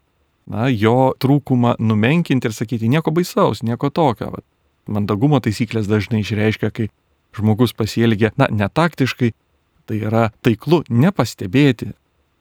Na, 0.50 0.66
jo 0.74 1.14
trūkumą 1.22 1.76
numenkinti 1.78 2.50
ir 2.50 2.56
sakyti 2.58 2.90
nieko 2.90 3.14
baisaus, 3.14 3.62
nieko 3.62 3.92
tokio. 3.94 4.32
Va. 4.34 4.42
Mandagumo 4.90 5.38
taisyklės 5.46 5.86
dažnai 5.86 6.24
išreiškia, 6.24 6.72
kai 6.74 6.88
žmogus 7.38 7.76
pasielgia, 7.78 8.32
na, 8.42 8.48
netaktiškai, 8.50 9.36
tai 9.86 10.00
yra 10.02 10.30
taiklu 10.46 10.82
nepastebėti, 10.90 11.92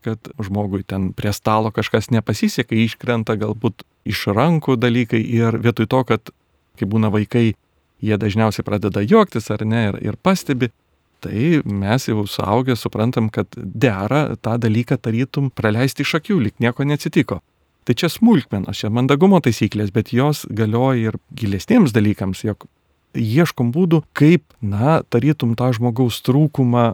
kad 0.07 0.31
žmogui 0.41 0.87
ten 0.89 1.11
prie 1.13 1.35
stalo 1.37 1.73
kažkas 1.75 2.09
nepasiseka, 2.15 2.77
iškrenta 2.77 3.37
galbūt 3.37 3.85
iš 4.09 4.29
rankų 4.33 4.79
dalykai 4.81 5.21
ir 5.21 5.59
vietoj 5.61 5.89
to, 5.93 6.03
kad, 6.09 6.33
kai 6.81 6.89
būna 6.89 7.13
vaikai, 7.13 7.53
jie 8.01 8.17
dažniausiai 8.17 8.65
pradeda 8.65 9.03
juoktis 9.03 9.51
ar 9.51 9.65
ne 9.67 9.85
ir, 9.91 10.01
ir 10.13 10.17
pastebi, 10.23 10.71
tai 11.21 11.61
mes 11.67 12.09
jau 12.09 12.25
suaugę 12.31 12.77
suprantam, 12.79 13.29
kad 13.29 13.51
dera 13.59 14.37
tą 14.41 14.55
dalyką 14.63 15.01
tarytum 15.03 15.51
praleisti 15.51 16.07
iš 16.07 16.15
akių, 16.21 16.39
lik 16.47 16.61
nieko 16.63 16.87
neatsitiko. 16.87 17.43
Tai 17.89 17.95
čia 17.97 18.11
smulkmenos, 18.13 18.77
čia 18.77 18.91
mandagumo 18.93 19.39
taisyklės, 19.41 19.89
bet 19.95 20.11
jos 20.13 20.43
galioja 20.53 21.09
ir 21.09 21.15
gilesniems 21.33 21.95
dalykams, 21.97 22.43
jog 22.45 22.67
ieškom 23.17 23.71
būdų, 23.73 24.03
kaip, 24.13 24.45
na, 24.61 24.99
tarytum 25.09 25.55
tą 25.57 25.71
žmogaus 25.73 26.21
trūkumą 26.27 26.91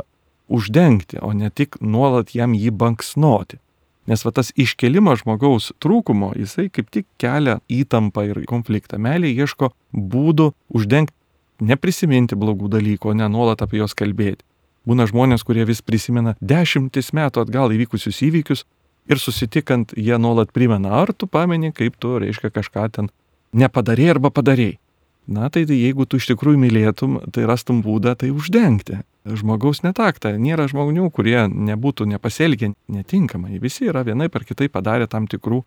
uždengti, 0.54 1.18
o 1.18 1.33
ne 1.35 1.50
tik 1.50 1.80
nuolat 1.83 2.30
jam 2.38 2.54
jį 2.54 2.70
banksnoti. 2.78 3.59
Nes 4.07 4.22
va 4.22 4.30
tas 4.37 4.52
iškelimas 4.54 5.24
žmogaus 5.24 5.72
trūkumo, 5.83 6.30
jisai 6.38 6.68
kaip 6.70 6.94
tik 6.94 7.09
kelia 7.18 7.59
įtampą 7.66 8.28
ir 8.28 8.42
konfliktą. 8.46 9.00
Melė 9.00 9.33
ieško 9.33 9.72
būdų 9.90 10.52
uždengti 10.76 11.16
neprisiminti 11.64 12.38
blogų 12.38 12.68
dalykų, 12.70 13.11
o 13.11 13.18
ne 13.18 13.26
nuolat 13.33 13.66
apie 13.66 13.80
juos 13.80 13.98
kalbėti. 13.98 14.44
Būna 14.85 15.07
žmonės, 15.09 15.42
kurie 15.42 15.64
vis 15.64 15.80
prisimena 15.80 16.35
dešimtis 16.44 17.14
metų 17.16 17.46
atgal 17.46 17.72
įvykusius 17.72 18.20
įvykius 18.26 18.66
ir 19.10 19.20
susitikant 19.20 19.92
jie 19.96 20.16
nuolat 20.18 20.52
primena, 20.52 20.94
ar 21.02 21.12
tu 21.12 21.26
pameni, 21.26 21.72
kaip 21.72 21.98
tu, 22.00 22.16
reiškia, 22.22 22.52
kažką 22.54 22.88
ten 22.96 23.10
nepadarėjai 23.54 24.16
arba 24.16 24.32
padarėjai. 24.34 24.78
Na 25.24 25.48
tai, 25.48 25.64
tai 25.64 25.78
jeigu 25.78 26.04
tu 26.04 26.18
iš 26.20 26.26
tikrųjų 26.34 26.60
mylėtum, 26.60 27.16
tai 27.32 27.46
rastum 27.48 27.80
būdą 27.84 28.12
tai 28.20 28.28
uždengti. 28.34 29.00
Žmogaus 29.24 29.80
netaktą. 29.80 30.34
Nėra 30.36 30.66
žmonių, 30.68 31.08
kurie 31.16 31.46
nebūtų 31.48 32.04
nepasielgę 32.10 32.74
netinkamai. 32.92 33.56
Visi 33.62 33.88
yra 33.88 34.02
vienai 34.04 34.28
per 34.28 34.44
kitai 34.44 34.68
padarę 34.68 35.08
tam 35.08 35.24
tikrų 35.24 35.62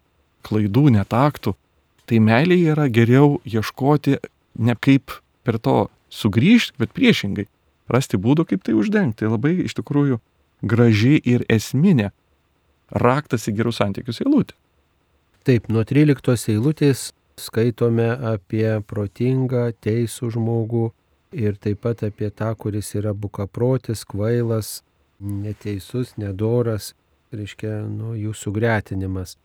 klaidų, 0.45 0.91
netaktų. 0.99 1.55
Tai 2.05 2.19
meiliai 2.21 2.69
yra 2.75 2.85
geriau 2.85 3.39
ieškoti 3.49 4.19
ne 4.61 4.77
kaip 4.77 5.17
per 5.41 5.57
to 5.57 5.87
sugrįžti, 6.13 6.77
bet 6.77 6.93
priešingai 6.93 7.47
rasti 7.89 8.21
būdų, 8.21 8.45
kaip 8.51 8.61
tai 8.61 8.77
uždengti. 8.77 9.23
Tai 9.23 9.33
labai 9.33 9.55
iš 9.65 9.73
tikrųjų 9.81 10.21
graži 10.61 11.17
ir 11.17 11.49
esminė 11.49 12.11
raktas 12.91 13.47
į 13.49 13.55
gerus 13.59 13.81
santykius 13.81 14.21
eilutė. 14.23 14.55
Taip, 15.47 15.69
nuo 15.71 15.83
13 15.87 16.51
eilutės 16.51 17.11
skaitome 17.39 18.09
apie 18.33 18.79
protingą, 18.87 19.69
teisų 19.83 20.31
žmogų 20.35 20.89
ir 21.31 21.57
taip 21.61 21.83
pat 21.85 22.03
apie 22.07 22.29
tą, 22.31 22.53
kuris 22.59 22.93
yra 22.97 23.13
bukaprotis, 23.13 24.03
kvailas, 24.07 24.81
neteisus, 25.19 26.15
nedoras, 26.17 26.93
reiškia, 27.31 27.81
nu, 27.87 28.15
jų 28.17 28.33
sugretinimas. 28.35 29.37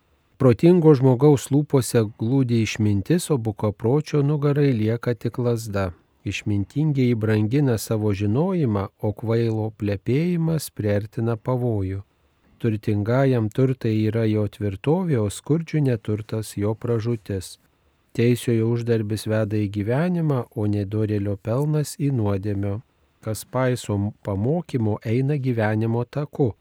Protingo 0.42 0.94
žmogaus 0.98 1.50
lūpose 1.55 2.02
glūdi 2.18 2.62
išmintis, 2.66 3.28
o 3.31 3.38
bukopročio 3.38 4.24
nugarai 4.26 4.72
lieka 4.74 5.14
tik 5.14 5.38
lasda. 5.38 5.92
Išmintingiai 6.26 7.14
brangina 7.18 7.76
savo 7.78 8.11
žinojimą, 8.14 8.88
o 9.02 9.12
kvailo 9.14 9.70
plepėjimas 9.78 10.70
priartina 10.74 11.37
pavojų. 11.37 12.02
Turtingajam 12.62 13.48
turtai 13.51 13.96
yra 14.07 14.22
jo 14.31 14.44
tvirtovė, 14.46 15.16
o 15.18 15.27
skurdžių 15.27 15.81
neturtas 15.83 16.53
jo 16.55 16.77
pražutis. 16.79 17.57
Teisiojo 18.14 18.68
uždarbis 18.70 19.27
veda 19.27 19.59
į 19.59 19.66
gyvenimą, 19.77 20.44
o 20.55 20.66
nedorėlio 20.70 21.35
pelnas 21.42 21.96
į 21.98 22.12
nuodėmio. 22.14 22.77
Kas 23.25 23.42
paiso 23.42 23.96
pamokymo 24.22 25.01
eina 25.03 25.40
gyvenimo 25.42 26.05
taku, 26.07 26.53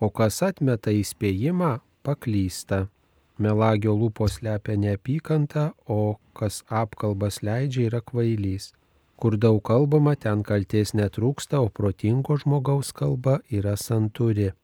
o 0.00 0.08
kas 0.08 0.40
atmeta 0.46 0.94
įspėjimą 0.96 1.74
paklysta. 2.08 2.86
Melagio 3.36 3.92
lūpos 4.00 4.40
lepia 4.40 4.78
neapykantą, 4.80 5.66
o 5.84 6.16
kas 6.32 6.62
apkalbas 6.68 7.42
leidžia 7.44 7.90
yra 7.90 8.00
kvailys. 8.00 8.70
Kur 9.20 9.36
daug 9.36 9.60
kalbama, 9.68 10.16
ten 10.16 10.40
kalties 10.40 10.96
netrūksta, 10.96 11.60
o 11.60 11.68
protingo 11.68 12.40
žmogaus 12.40 12.96
kalba 12.96 13.42
yra 13.52 13.76
santūri. 13.76 14.54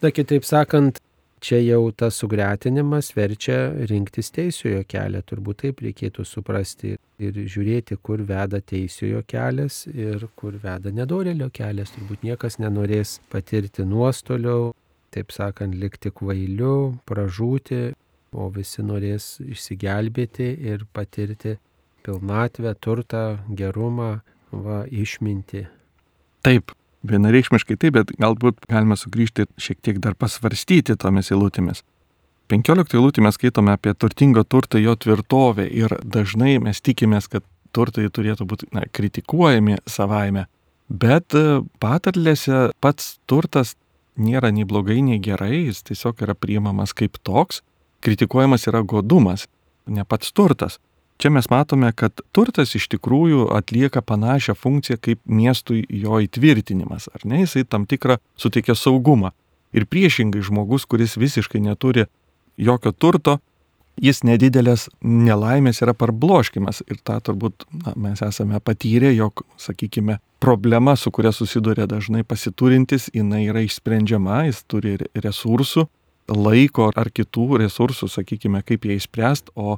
Na 0.00 0.08
kitaip 0.08 0.46
sakant, 0.48 0.96
čia 1.44 1.58
jau 1.60 1.90
tas 1.92 2.16
sugretinimas 2.22 3.10
verčia 3.12 3.58
rinktis 3.90 4.30
teisiojo 4.32 4.80
kelią, 4.88 5.20
turbūt 5.28 5.58
taip 5.60 5.82
reikėtų 5.84 6.24
suprasti 6.24 6.94
ir 7.20 7.36
žiūrėti, 7.36 7.98
kur 8.00 8.22
veda 8.24 8.62
teisiojo 8.64 9.20
kelias 9.28 9.82
ir 9.92 10.24
kur 10.40 10.56
veda 10.62 10.88
nedorelio 10.96 11.50
kelias. 11.52 11.92
Turbūt 11.96 12.24
niekas 12.24 12.56
nenorės 12.64 13.18
patirti 13.28 13.84
nuostolio, 13.84 14.72
taip 15.12 15.36
sakant, 15.36 15.76
likti 15.76 16.08
kvailiu, 16.16 16.96
pražūti, 17.04 17.90
o 18.32 18.48
visi 18.56 18.80
norės 18.86 19.34
išsigelbėti 19.44 20.48
ir 20.72 20.88
patirti 20.96 21.58
pilnatvę, 22.06 22.72
turtą, 22.80 23.24
gerumą, 23.52 24.14
va, 24.48 24.84
išminti. 24.88 25.66
Taip, 26.40 26.72
vienareikšmiškai 27.06 27.76
taip, 27.80 27.96
bet 27.96 28.12
galbūt 28.20 28.66
galima 28.70 28.96
sugrįžti 28.98 29.48
šiek 29.60 29.80
tiek 29.80 30.00
dar 30.02 30.16
pasvarstyti 30.18 30.96
tomis 31.00 31.32
eilutėmis. 31.32 31.82
15 32.50 32.96
eilutė 32.98 33.22
mes 33.22 33.36
skaitome 33.38 33.74
apie 33.76 33.94
turtingo 33.94 34.42
turtą 34.42 34.80
jo 34.82 34.96
tvirtovę 34.98 35.68
ir 35.70 35.94
dažnai 36.02 36.58
mes 36.62 36.82
tikimės, 36.82 37.28
kad 37.30 37.44
turtai 37.72 38.08
turėtų 38.10 38.46
būti 38.50 38.68
na, 38.74 38.82
kritikuojami 38.90 39.78
savaime, 39.86 40.48
bet 40.90 41.36
e, 41.38 41.60
patarlėse 41.82 42.70
pats 42.82 43.14
turtas 43.30 43.76
nėra 44.18 44.50
nei 44.50 44.66
blogai, 44.66 44.98
nei 45.06 45.20
gerai, 45.22 45.66
jis 45.68 45.84
tiesiog 45.86 46.24
yra 46.26 46.34
priimamas 46.34 46.92
kaip 46.96 47.20
toks. 47.22 47.62
Kritikuojamas 48.02 48.66
yra 48.66 48.82
godumas, 48.82 49.46
ne 49.86 50.04
pats 50.08 50.32
turtas. 50.32 50.80
Čia 51.20 51.30
mes 51.30 51.50
matome, 51.52 51.90
kad 51.92 52.22
turtas 52.32 52.70
iš 52.72 52.86
tikrųjų 52.94 53.50
atlieka 53.52 54.00
panašią 54.00 54.54
funkciją 54.56 54.96
kaip 55.04 55.18
miestui 55.28 55.82
jo 55.92 56.16
įtvirtinimas, 56.24 57.10
ar 57.12 57.26
ne, 57.28 57.42
jisai 57.42 57.66
tam 57.68 57.84
tikrą 57.84 58.16
suteikia 58.40 58.72
saugumą. 58.72 59.34
Ir 59.76 59.84
priešingai 59.84 60.40
žmogus, 60.40 60.86
kuris 60.88 61.18
visiškai 61.20 61.60
neturi 61.60 62.06
jokio 62.56 62.94
turto, 62.96 63.36
jis 64.00 64.22
nedidelės 64.24 64.86
nelaimės 65.04 65.82
yra 65.84 65.92
parbloškimas. 65.92 66.80
Ir 66.88 67.02
tą 67.04 67.18
turbūt 67.28 67.68
na, 67.68 67.92
mes 68.00 68.24
esame 68.24 68.56
patyrę, 68.64 69.12
jog, 69.12 69.44
sakykime, 69.60 70.22
problema, 70.40 70.96
su 70.96 71.12
kuria 71.12 71.34
susiduria 71.36 71.84
dažnai 71.84 72.24
pasiturintis, 72.24 73.10
jinai 73.12 73.44
yra 73.50 73.60
išsprendžiama, 73.66 74.46
jis 74.48 74.64
turi 74.64 74.96
resursų, 75.12 75.84
laiko 76.32 76.88
ar 76.96 77.12
kitų 77.12 77.60
resursų, 77.66 78.08
sakykime, 78.08 78.64
kaip 78.64 78.88
jie 78.88 78.96
įspręst, 78.96 79.52
o 79.52 79.76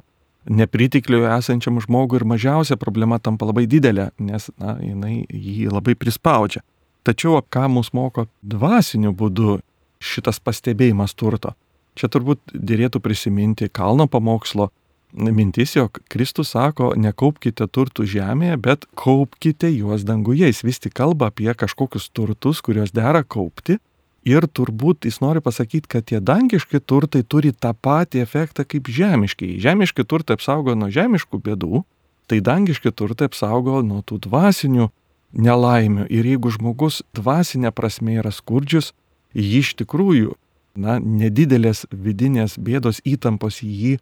nepritikliui 0.49 1.25
esančiam 1.37 1.79
žmogui 1.83 2.19
ir 2.19 2.27
mažiausia 2.27 2.77
problema 2.79 3.19
tampa 3.19 3.47
labai 3.49 3.65
didelė, 3.69 4.11
nes 4.19 4.49
na, 4.59 4.77
jinai 4.83 5.23
jį 5.29 5.71
labai 5.71 5.95
prispaudžia. 5.99 6.63
Tačiau 7.03 7.41
ką 7.51 7.67
mus 7.71 7.91
moko 7.95 8.27
dvasiniu 8.43 9.11
būdu 9.15 9.59
šitas 10.03 10.39
pastebėjimas 10.39 11.15
turto? 11.19 11.53
Čia 11.99 12.09
turbūt 12.09 12.55
dėlėtų 12.55 13.01
prisiminti 13.03 13.69
kalno 13.69 14.07
pamokslo 14.09 14.71
mintis, 15.13 15.75
jog 15.75 15.99
Kristus 16.09 16.53
sako, 16.55 16.93
nekaupkite 16.97 17.67
turtų 17.69 18.05
žemėje, 18.09 18.57
bet 18.57 18.87
kaupkite 18.97 19.69
juos 19.69 20.05
danguje. 20.07 20.47
Jis 20.49 20.63
vis 20.65 20.81
tik 20.81 20.95
kalba 20.97 21.29
apie 21.29 21.51
kažkokius 21.53 22.09
turtus, 22.15 22.63
kuriuos 22.65 22.95
dera 22.95 23.23
kaupti. 23.23 23.77
Ir 24.23 24.45
turbūt 24.47 25.03
jis 25.03 25.19
nori 25.19 25.41
pasakyti, 25.43 25.89
kad 25.91 26.05
tie 26.07 26.21
dangiški 26.23 26.79
turtai 26.79 27.25
turi 27.27 27.51
tą 27.51 27.73
patį 27.75 28.21
efektą 28.23 28.63
kaip 28.63 28.87
žemiški. 28.87 29.57
Žemiški 29.59 30.05
turtai 30.07 30.37
apsaugo 30.37 30.77
nuo 30.79 30.87
žemiškų 30.87 31.41
bėdų, 31.43 31.83
tai 32.31 32.39
dangiški 32.39 32.93
turtai 32.95 33.27
apsaugo 33.27 33.81
nuo 33.83 33.99
tų 33.99 34.21
dvasinių 34.23 34.87
nelaimių. 35.33 36.07
Ir 36.07 36.29
jeigu 36.31 36.53
žmogus 36.55 37.01
dvasinė 37.15 37.73
prasme 37.75 38.15
yra 38.21 38.31
skurdžius, 38.31 38.93
jį 39.35 39.59
iš 39.59 39.73
tikrųjų, 39.81 40.37
na, 40.79 40.99
nedidelės 41.03 41.83
vidinės 41.91 42.55
bėdos 42.55 43.01
įtampos 43.03 43.59
jį 43.59 43.97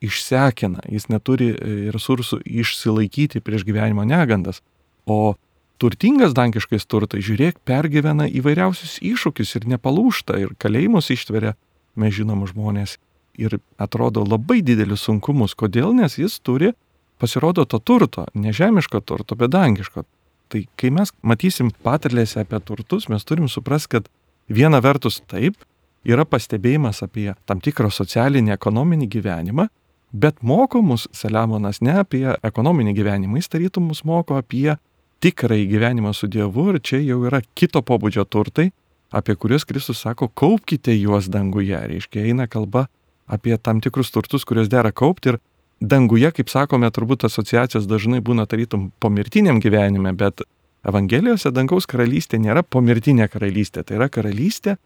išsekina, 0.00 0.84
jis 0.88 1.08
neturi 1.12 1.52
e, 1.52 1.76
resursų 1.94 2.40
išsilaikyti 2.44 3.42
prieš 3.44 3.64
gyvenimo 3.68 4.04
negandas. 4.08 4.62
O 5.06 5.36
turtingas 5.82 6.34
dankiškais 6.36 6.86
turtai, 6.88 7.22
žiūrėk, 7.24 7.60
pergyvena 7.68 8.28
įvairiausius 8.28 8.98
iššūkius 9.04 9.56
ir 9.58 9.68
nepalūšta, 9.74 10.38
ir 10.42 10.54
kalėjimus 10.62 11.10
ištveria, 11.14 11.54
mes 11.96 12.14
žinom 12.16 12.44
žmonės, 12.48 12.96
ir 13.36 13.58
atrodo 13.78 14.24
labai 14.24 14.62
didelius 14.64 15.06
sunkumus. 15.06 15.54
Kodėl? 15.58 15.92
Nes 15.96 16.18
jis 16.18 16.38
turi, 16.40 16.72
pasirodo, 17.20 17.64
to 17.64 17.78
turto, 17.78 18.26
ne 18.34 18.52
žemiško 18.56 19.00
turto, 19.04 19.36
bet 19.36 19.52
dangiško. 19.52 20.04
Tai 20.52 20.62
kai 20.78 20.92
mes 20.94 21.12
matysim 21.26 21.72
patarlėse 21.84 22.40
apie 22.40 22.60
turtus, 22.64 23.08
mes 23.10 23.24
turim 23.26 23.48
suprasti, 23.50 23.96
kad 23.96 24.10
viena 24.48 24.80
vertus 24.84 25.20
taip, 25.26 25.58
yra 26.06 26.24
pastebėjimas 26.28 27.02
apie 27.02 27.32
tam 27.48 27.60
tikrą 27.60 27.90
socialinį, 27.90 28.54
ekonominį 28.54 29.08
gyvenimą, 29.10 29.66
bet 30.14 30.38
moko 30.46 30.82
mus 30.86 31.08
Saliamonas 31.12 31.82
ne 31.82 31.98
apie 32.04 32.24
ekonominį 32.46 32.94
gyvenimą, 32.96 33.40
jis 33.40 33.50
tarytum 33.50 33.90
mus 33.90 34.04
moko 34.06 34.38
apie 34.38 34.76
tikrąjį 35.24 35.66
gyvenimą 35.70 36.12
su 36.14 36.28
Dievu 36.28 36.70
ir 36.72 36.80
čia 36.80 37.00
jau 37.00 37.22
yra 37.28 37.40
kito 37.54 37.82
pobūdžio 37.82 38.26
turtai, 38.28 38.70
apie 39.10 39.36
kuriuos 39.36 39.64
Kristus 39.64 40.02
sako, 40.04 40.28
kaupkite 40.28 40.94
juos 40.96 41.30
danguje. 41.32 41.78
Reiškia, 41.92 42.26
eina 42.26 42.46
kalba 42.46 42.86
apie 43.26 43.56
tam 43.58 43.80
tikrus 43.80 44.12
turtus, 44.14 44.44
kuriuos 44.44 44.68
dera 44.72 44.92
kaupti 44.92 45.34
ir 45.34 45.38
danguje, 45.80 46.30
kaip 46.32 46.50
sakome, 46.52 46.90
turbūt 46.90 47.26
asociacijos 47.28 47.88
dažnai 47.88 48.20
būna 48.24 48.46
tarytum 48.46 48.90
pomirtiniam 49.00 49.60
gyvenime, 49.60 50.12
bet 50.16 50.44
Evangelijose 50.86 51.50
dangaus 51.50 51.88
karalystė 51.90 52.38
nėra 52.38 52.62
pomirtinė 52.62 53.26
karalystė, 53.32 53.82
tai 53.82 53.96
yra 53.98 54.06
karalystė, 54.12 54.76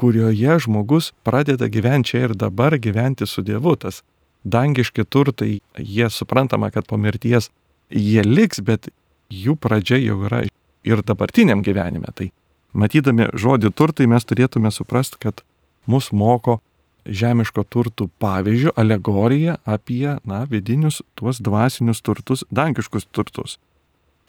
kurioje 0.00 0.54
žmogus 0.64 1.10
pradeda 1.26 1.68
gyventi 1.68 2.14
čia 2.14 2.22
ir 2.24 2.34
dabar 2.34 2.78
gyventi 2.80 3.26
su 3.28 3.44
Dievu. 3.44 3.74
Tas 3.76 4.00
dangiški 4.44 5.04
turtai, 5.04 5.58
jie 5.76 6.08
suprantama, 6.08 6.70
kad 6.72 6.88
po 6.88 6.96
mirties 6.96 7.50
jie 7.92 8.24
liks, 8.24 8.62
bet 8.64 8.88
jų 9.30 9.56
pradžia 9.56 9.98
jau 10.00 10.18
yra 10.26 10.44
ir 10.84 11.02
dabartiniam 11.06 11.62
gyvenime. 11.62 12.10
Tai 12.14 12.30
matydami 12.72 13.30
žodį 13.34 13.72
turtai 13.74 14.08
mes 14.10 14.26
turėtume 14.26 14.72
suprasti, 14.74 15.20
kad 15.22 15.44
mus 15.86 16.10
moko 16.12 16.60
žemiško 17.06 17.64
turtų 17.64 18.10
pavyzdžių, 18.20 18.74
alegorija 18.76 19.56
apie, 19.64 20.18
na, 20.28 20.44
vidinius 20.50 21.00
tuos 21.18 21.40
dvasinius 21.40 22.02
turtus, 22.04 22.44
dangiškus 22.50 23.08
turtus. 23.10 23.58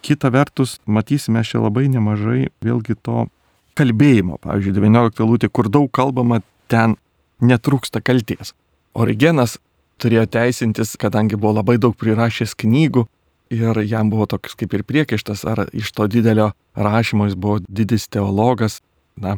Kita 0.02 0.32
vertus, 0.34 0.80
matysime 0.86 1.44
čia 1.46 1.62
labai 1.62 1.86
nemažai 1.92 2.50
vėlgi 2.64 2.96
to 3.06 3.28
kalbėjimo. 3.78 4.40
Pavyzdžiui, 4.42 4.74
19 4.80 5.28
lūtė, 5.28 5.52
kur 5.52 5.70
daug 5.70 5.92
kalbama, 5.94 6.42
ten 6.72 6.96
netrūksta 7.44 8.02
kalties. 8.02 8.56
Origenas 8.98 9.60
turėjo 10.02 10.26
teisintis, 10.32 10.96
kadangi 10.98 11.38
buvo 11.38 11.60
labai 11.60 11.78
daug 11.82 11.94
prirašęs 11.98 12.56
knygų 12.64 13.06
ir 13.52 13.82
jam 13.86 14.10
buvo 14.12 14.26
toks 14.32 14.56
kaip 14.56 14.74
ir 14.74 14.84
priekaištas, 14.88 15.44
ar 15.46 15.66
iš 15.76 15.92
to 15.92 16.08
didelio 16.08 16.52
rašymo 16.76 17.28
jis 17.28 17.36
buvo 17.36 17.60
didis 17.68 18.08
teologas, 18.08 18.80
na, 19.16 19.38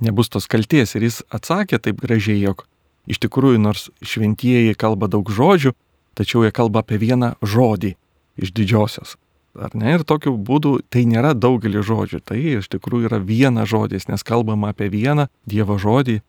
nebus 0.00 0.32
tos 0.32 0.48
kalties. 0.48 0.96
Ir 0.96 1.06
jis 1.08 1.20
atsakė 1.28 1.78
taip 1.78 2.00
gražiai, 2.00 2.40
jog 2.40 2.64
iš 3.10 3.20
tikrųjų 3.20 3.60
nors 3.60 3.88
šventieji 4.00 4.76
kalba 4.80 5.10
daug 5.12 5.28
žodžių, 5.28 5.74
tačiau 6.16 6.44
jie 6.44 6.52
kalba 6.56 6.84
apie 6.84 7.00
vieną 7.00 7.34
žodį 7.44 7.94
iš 8.40 8.54
didžiosios. 8.56 9.16
Ar 9.58 9.74
ne? 9.74 9.96
Ir 9.98 10.04
tokiu 10.06 10.36
būdu 10.38 10.78
tai 10.88 11.02
nėra 11.10 11.34
daugelį 11.34 11.82
žodžių, 11.82 12.20
tai 12.22 12.38
iš 12.60 12.70
tikrųjų 12.70 13.10
yra 13.10 13.18
vienas 13.18 13.68
žodis, 13.72 14.06
nes 14.08 14.22
kalbama 14.22 14.70
apie 14.70 14.86
vieną 14.92 15.26
Dievo 15.48 15.76
žodį, 15.80 16.20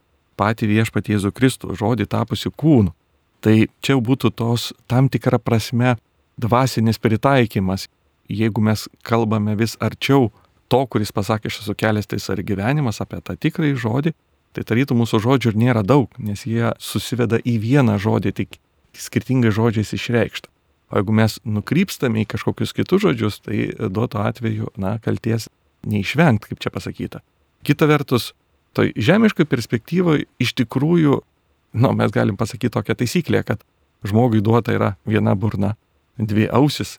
patį 0.42 0.72
viešpatį 0.72 1.16
Jėzų 1.16 1.32
Kristų, 1.38 1.76
žodį 1.78 2.10
tapusi 2.10 2.50
kūnu. 2.50 2.96
Tai 3.42 3.56
čia 3.82 3.98
būtų 4.02 4.34
tos 4.38 4.72
tam 4.90 5.10
tikra 5.10 5.38
prasme 5.42 5.96
dvasinis 6.40 7.00
pritaikymas. 7.02 7.88
Jeigu 8.32 8.64
mes 8.64 8.88
kalbame 9.04 9.56
vis 9.60 9.76
arčiau 9.84 10.30
to, 10.72 10.82
kuris 10.88 11.12
pasakė, 11.12 11.52
aš 11.52 11.64
esu 11.66 11.76
kelias 11.76 12.08
tais 12.08 12.30
ar 12.32 12.40
gyvenimas 12.48 13.02
apie 13.04 13.20
tą 13.20 13.36
tikrąjį 13.36 13.76
žodį, 13.82 14.14
tai 14.56 14.64
tarytų 14.68 14.96
mūsų 15.00 15.20
žodžių 15.24 15.52
ir 15.52 15.60
nėra 15.60 15.84
daug, 15.84 16.12
nes 16.20 16.46
jie 16.48 16.72
susiveda 16.80 17.40
į 17.44 17.58
vieną 17.64 17.98
žodį, 18.02 18.34
tik 18.40 18.60
skirtingai 18.96 19.52
žodžiais 19.56 19.94
išreikštą. 19.96 20.52
O 20.92 21.00
jeigu 21.00 21.16
mes 21.16 21.38
nukrypstame 21.48 22.24
į 22.24 22.30
kažkokius 22.34 22.76
kitus 22.76 23.04
žodžius, 23.06 23.40
tai 23.46 23.72
duoto 23.88 24.20
atveju, 24.20 24.74
na, 24.76 24.98
kalties 25.04 25.48
neišvengt, 25.88 26.50
kaip 26.50 26.60
čia 26.60 26.72
pasakyta. 26.74 27.22
Kita 27.64 27.88
vertus, 27.88 28.34
toj 28.76 28.92
žemiškai 29.00 29.48
perspektyvoje 29.48 30.28
iš 30.42 30.56
tikrųjų, 30.60 31.22
na, 31.74 31.88
nu, 31.88 31.96
mes 32.02 32.12
galim 32.12 32.36
pasakyti 32.40 32.74
tokią 32.76 32.98
taisyklę, 33.00 33.44
kad 33.48 33.64
žmogui 34.04 34.44
duota 34.44 34.76
yra 34.76 34.96
viena 35.08 35.36
burna, 35.36 35.78
dvi 36.18 36.48
ausis. 36.52 36.98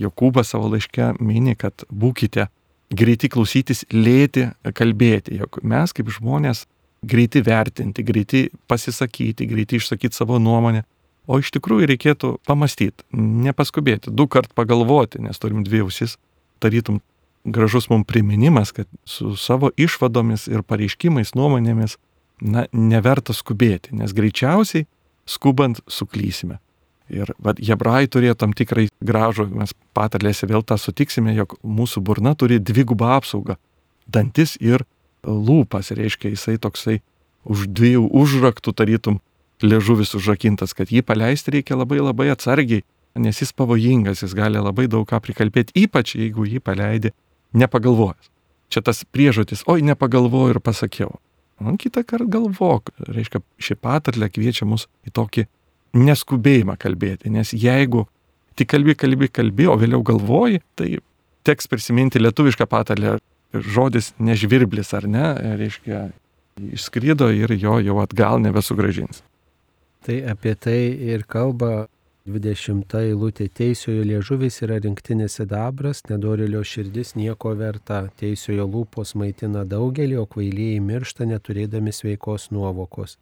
Jokūbas 0.00 0.50
savo 0.50 0.68
laiške 0.72 1.12
mini, 1.20 1.54
kad 1.54 1.86
būkite 1.90 2.48
greiti 2.94 3.30
klausytis, 3.30 3.84
lėti 3.92 4.48
kalbėti, 4.74 5.38
jog 5.38 5.60
mes 5.62 5.94
kaip 5.94 6.10
žmonės 6.10 6.64
greiti 7.04 7.42
vertinti, 7.44 8.02
greiti 8.02 8.48
pasisakyti, 8.70 9.46
greiti 9.46 9.78
išsakyti 9.78 10.16
savo 10.16 10.40
nuomonę, 10.42 10.82
O 11.24 11.38
iš 11.40 11.50
tikrųjų 11.56 11.88
reikėtų 11.88 12.30
pamastyti, 12.44 13.04
nepaskubėti, 13.16 14.12
du 14.12 14.26
kart 14.28 14.50
pagalvoti, 14.56 15.22
nes 15.24 15.40
turim 15.40 15.62
dvi 15.64 15.80
ausis, 15.86 16.18
tarytum 16.60 17.00
gražus 17.44 17.88
mums 17.88 18.08
priminimas, 18.08 18.74
kad 18.76 18.88
su 19.08 19.32
savo 19.40 19.70
išvadomis 19.80 20.46
ir 20.52 20.64
pareiškimais, 20.68 21.32
nuomonėmis, 21.36 21.96
na, 22.44 22.66
neverta 22.72 23.32
skubėti, 23.36 23.94
nes 23.96 24.12
greičiausiai 24.16 24.84
skubant 25.24 25.80
suklysime. 25.88 26.60
Ir 27.12 27.28
vad, 27.36 27.60
hebrai 27.60 28.06
turėjo 28.08 28.36
tam 28.40 28.54
tikrai 28.56 28.86
gražų, 29.04 29.50
mes 29.52 29.74
patarlėse 29.96 30.48
vėl 30.48 30.64
tą 30.64 30.78
sutiksime, 30.80 31.34
jog 31.36 31.58
mūsų 31.60 32.00
burna 32.00 32.32
turi 32.34 32.56
dvigubą 32.58 33.18
apsaugą- 33.18 33.58
dantis 34.14 34.56
ir 34.60 34.86
lūpas, 35.24 35.92
reiškia 35.92 36.32
jisai 36.32 36.56
toksai 36.56 37.02
už 37.44 37.68
dviejų 37.68 38.08
užraktų 38.08 38.72
tarytum 38.72 39.20
liežuvis 39.62 40.14
užrakintas, 40.16 40.74
kad 40.74 40.88
jį 40.88 41.02
paleisti 41.02 41.50
reikia 41.50 41.76
labai 41.76 42.00
labai 42.00 42.30
atsargiai, 42.32 42.84
nes 43.16 43.40
jis 43.40 43.52
pavojingas, 43.52 44.22
jis 44.22 44.34
gali 44.34 44.58
labai 44.58 44.88
daug 44.88 45.06
ką 45.06 45.20
prikalbėti, 45.20 45.76
ypač 45.84 46.16
jeigu 46.16 46.44
jį 46.48 46.60
paleidi 46.60 47.12
nepagalvojęs. 47.52 48.30
Čia 48.72 48.80
tas 48.82 49.04
priežodis, 49.04 49.62
oi 49.70 49.82
nepagalvoju 49.82 50.56
ir 50.56 50.60
pasakiau. 50.60 51.20
Man 51.60 51.76
kitą 51.78 52.02
kartą 52.02 52.26
galvok, 52.26 52.90
reiškia, 52.98 53.40
ši 53.62 53.76
patarlė 53.78 54.30
kviečia 54.32 54.66
mus 54.66 54.88
į 55.06 55.12
tokį 55.14 55.46
neskubėjimą 55.94 56.76
kalbėti, 56.80 57.30
nes 57.32 57.52
jeigu 57.54 58.04
tik 58.58 58.70
kalbi, 58.70 58.94
kalbi, 58.98 59.28
kalbi, 59.30 59.68
o 59.70 59.76
vėliau 59.78 60.02
galvoji, 60.06 60.62
tai 60.78 60.98
teks 61.46 61.70
prisiminti 61.70 62.22
lietuvišką 62.22 62.66
patarlę, 62.70 63.18
žodis 63.54 64.12
nežvirblis 64.18 64.92
ar 64.96 65.06
ne, 65.10 65.26
reiškia, 65.60 66.08
išskrydo 66.74 67.30
ir 67.34 67.54
jo 67.58 67.78
jau 67.82 67.98
atgal 68.02 68.42
nebesugražins. 68.42 69.22
Tai 70.04 70.20
apie 70.30 70.54
tai 70.54 70.78
ir 71.14 71.24
kalba 71.24 71.86
20 72.28 72.94
eilutė 73.00 73.50
teisiojo 73.52 74.04
liežuvis 74.08 74.62
yra 74.64 74.78
rinktinis 74.80 75.38
sidabras, 75.38 76.02
nedorėlio 76.08 76.62
širdis 76.64 77.14
nieko 77.18 77.52
verta, 77.58 78.06
teisiojo 78.20 78.64
lūpos 78.64 79.14
maitina 79.20 79.64
daugelį, 79.68 80.16
o 80.22 80.24
kvailieji 80.28 80.80
miršta 80.80 81.28
neturėdami 81.28 81.92
sveikos 81.92 82.48
nuovokos. 82.54 83.18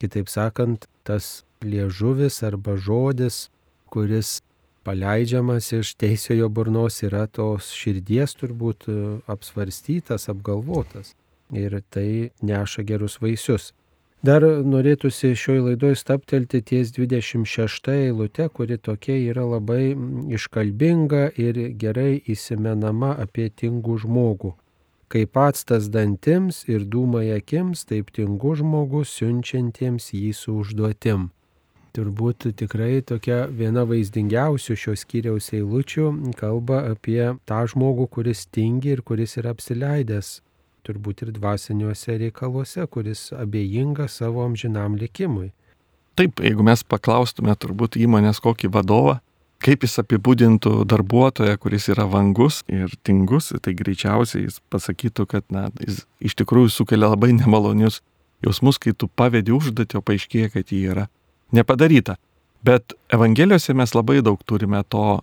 Kitaip 0.00 0.30
sakant, 0.32 0.86
tas 1.04 1.42
liežuvis 1.62 2.42
arba 2.42 2.76
žodis, 2.76 3.48
kuris 3.90 4.40
paleidžiamas 4.84 5.72
iš 5.72 5.94
teisiojo 6.00 6.48
burnos 6.48 7.02
yra 7.02 7.26
tos 7.26 7.72
širdies 7.76 8.36
turbūt 8.40 8.86
apsvarstytas, 9.26 10.28
apgalvotas. 10.32 11.14
Ir 11.52 11.80
tai 11.90 12.30
neša 12.44 12.84
gerus 12.84 13.18
vaisius. 13.20 13.72
Dar 14.18 14.42
norėtųsi 14.42 15.30
šioje 15.38 15.60
laidoje 15.62 15.96
staptelti 16.00 16.58
ties 16.66 16.90
26 16.96 17.92
eilute, 17.92 18.48
kuri 18.50 18.76
tokia 18.78 19.14
yra 19.30 19.44
labai 19.46 19.94
iškalbinga 20.34 21.28
ir 21.38 21.60
gerai 21.78 22.18
įsimenama 22.26 23.14
apie 23.22 23.46
tingų 23.48 24.00
žmogų. 24.02 24.56
Kaip 25.08 25.38
atstas 25.40 25.86
dantims 25.88 26.64
ir 26.68 26.82
dūmai 26.84 27.30
akims, 27.36 27.86
taip 27.88 28.10
tingų 28.12 28.58
žmogus 28.60 29.14
siunčiantiems 29.20 30.10
jį 30.12 30.34
su 30.36 30.58
užduotim. 30.64 31.30
Turbūt 31.98 32.52
tikrai 32.54 33.00
tokia 33.02 33.48
viena 33.50 33.82
vaizdingiausių 33.88 34.76
šios 34.78 35.02
kiriaus 35.08 35.48
eilučių 35.56 36.34
kalba 36.38 36.84
apie 36.92 37.32
tą 37.48 37.64
žmogų, 37.72 38.06
kuris 38.12 38.44
tingi 38.54 38.92
ir 38.94 39.02
kuris 39.02 39.34
yra 39.40 39.50
apsileidęs 39.56 40.36
turbūt 40.88 41.24
ir 41.26 41.32
dvasiniuose 41.36 42.18
reikaluose, 42.22 42.86
kuris 42.88 43.28
abejinga 43.36 44.08
savo 44.08 44.44
amžinam 44.46 44.96
likimui. 45.00 45.50
Taip, 46.18 46.40
jeigu 46.42 46.64
mes 46.66 46.82
paklaustume 46.82 47.54
turbūt 47.54 47.98
įmonės 48.00 48.40
kokį 48.42 48.70
vadovą, 48.74 49.18
kaip 49.62 49.84
jis 49.86 50.00
apibūdintų 50.02 50.72
darbuotoją, 50.88 51.58
kuris 51.62 51.90
yra 51.92 52.08
vangus 52.10 52.62
ir 52.70 52.94
tingus, 53.06 53.52
tai 53.62 53.74
greičiausiai 53.78 54.46
jis 54.46 54.58
pasakytų, 54.72 55.28
kad 55.30 55.46
na, 55.54 55.68
jis 55.84 56.04
iš 56.22 56.38
tikrųjų 56.40 56.72
sukelia 56.74 57.12
labai 57.12 57.34
nemalonius 57.36 58.00
jausmus, 58.44 58.80
kai 58.82 58.94
tu 58.94 59.10
pavedi 59.10 59.54
užduotį, 59.54 59.98
o 59.98 60.04
paaiškėja, 60.10 60.52
kad 60.54 60.74
jį 60.74 60.82
yra 60.94 61.06
nepadaryta. 61.52 62.16
Bet 62.62 62.94
Evangelijose 63.14 63.74
mes 63.74 63.94
labai 63.94 64.20
daug 64.22 64.40
turime 64.44 64.82
to 64.88 65.20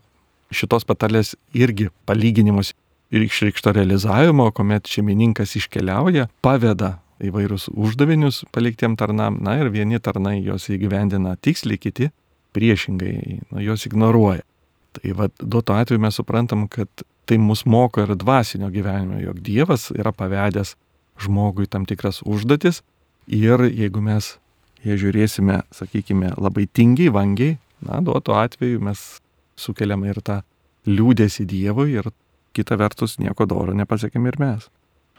šitos 0.55 0.85
patalės 0.87 1.35
irgi 1.53 1.89
palyginimus 2.07 2.73
ir 3.11 3.25
išreikšto 3.25 3.73
realizavimo, 3.75 4.49
kuomet 4.55 4.87
šeimininkas 4.89 5.55
iškeliauja, 5.59 6.29
paveda 6.41 6.95
įvairius 7.23 7.69
uždavinius 7.71 8.43
paliktiem 8.55 8.95
tarnam, 8.99 9.39
na 9.43 9.57
ir 9.59 9.69
vieni 9.71 9.99
tarnai 10.03 10.39
jos 10.43 10.67
įgyvendina 10.71 11.35
tiksliai, 11.41 11.79
kiti 11.79 12.09
priešingai, 12.55 13.41
na, 13.51 13.61
jos 13.63 13.85
ignoruoja. 13.87 14.43
Tai 14.95 15.13
vad, 15.19 15.35
duoto 15.39 15.75
atveju 15.75 16.01
mes 16.01 16.17
suprantam, 16.19 16.67
kad 16.71 16.87
tai 17.27 17.37
mus 17.41 17.65
moko 17.65 18.03
ir 18.03 18.15
dvasinio 18.15 18.69
gyvenimo, 18.71 19.19
jog 19.19 19.39
Dievas 19.43 19.89
yra 19.95 20.13
pavedęs 20.15 20.75
žmogui 21.19 21.67
tam 21.71 21.87
tikras 21.87 22.21
užduotis 22.23 22.81
ir 23.27 23.65
jeigu 23.65 24.03
mes 24.03 24.35
jei 24.85 24.97
žiūrėsime, 25.01 25.61
sakykime, 25.73 26.35
labai 26.37 26.67
tingiai, 26.69 27.11
vangiai, 27.13 27.57
na, 27.85 28.01
duoto 28.05 28.35
atveju 28.37 28.83
mes 28.85 29.03
sukeliam 29.59 30.03
ir 30.05 30.21
tą 30.25 30.41
liūdėsi 30.85 31.45
Dievui 31.49 31.95
ir 31.97 32.11
kita 32.55 32.77
vertus 32.79 33.17
nieko 33.19 33.47
doro 33.49 33.75
nepasiekėm 33.75 34.27
ir 34.29 34.39
mes. 34.39 34.67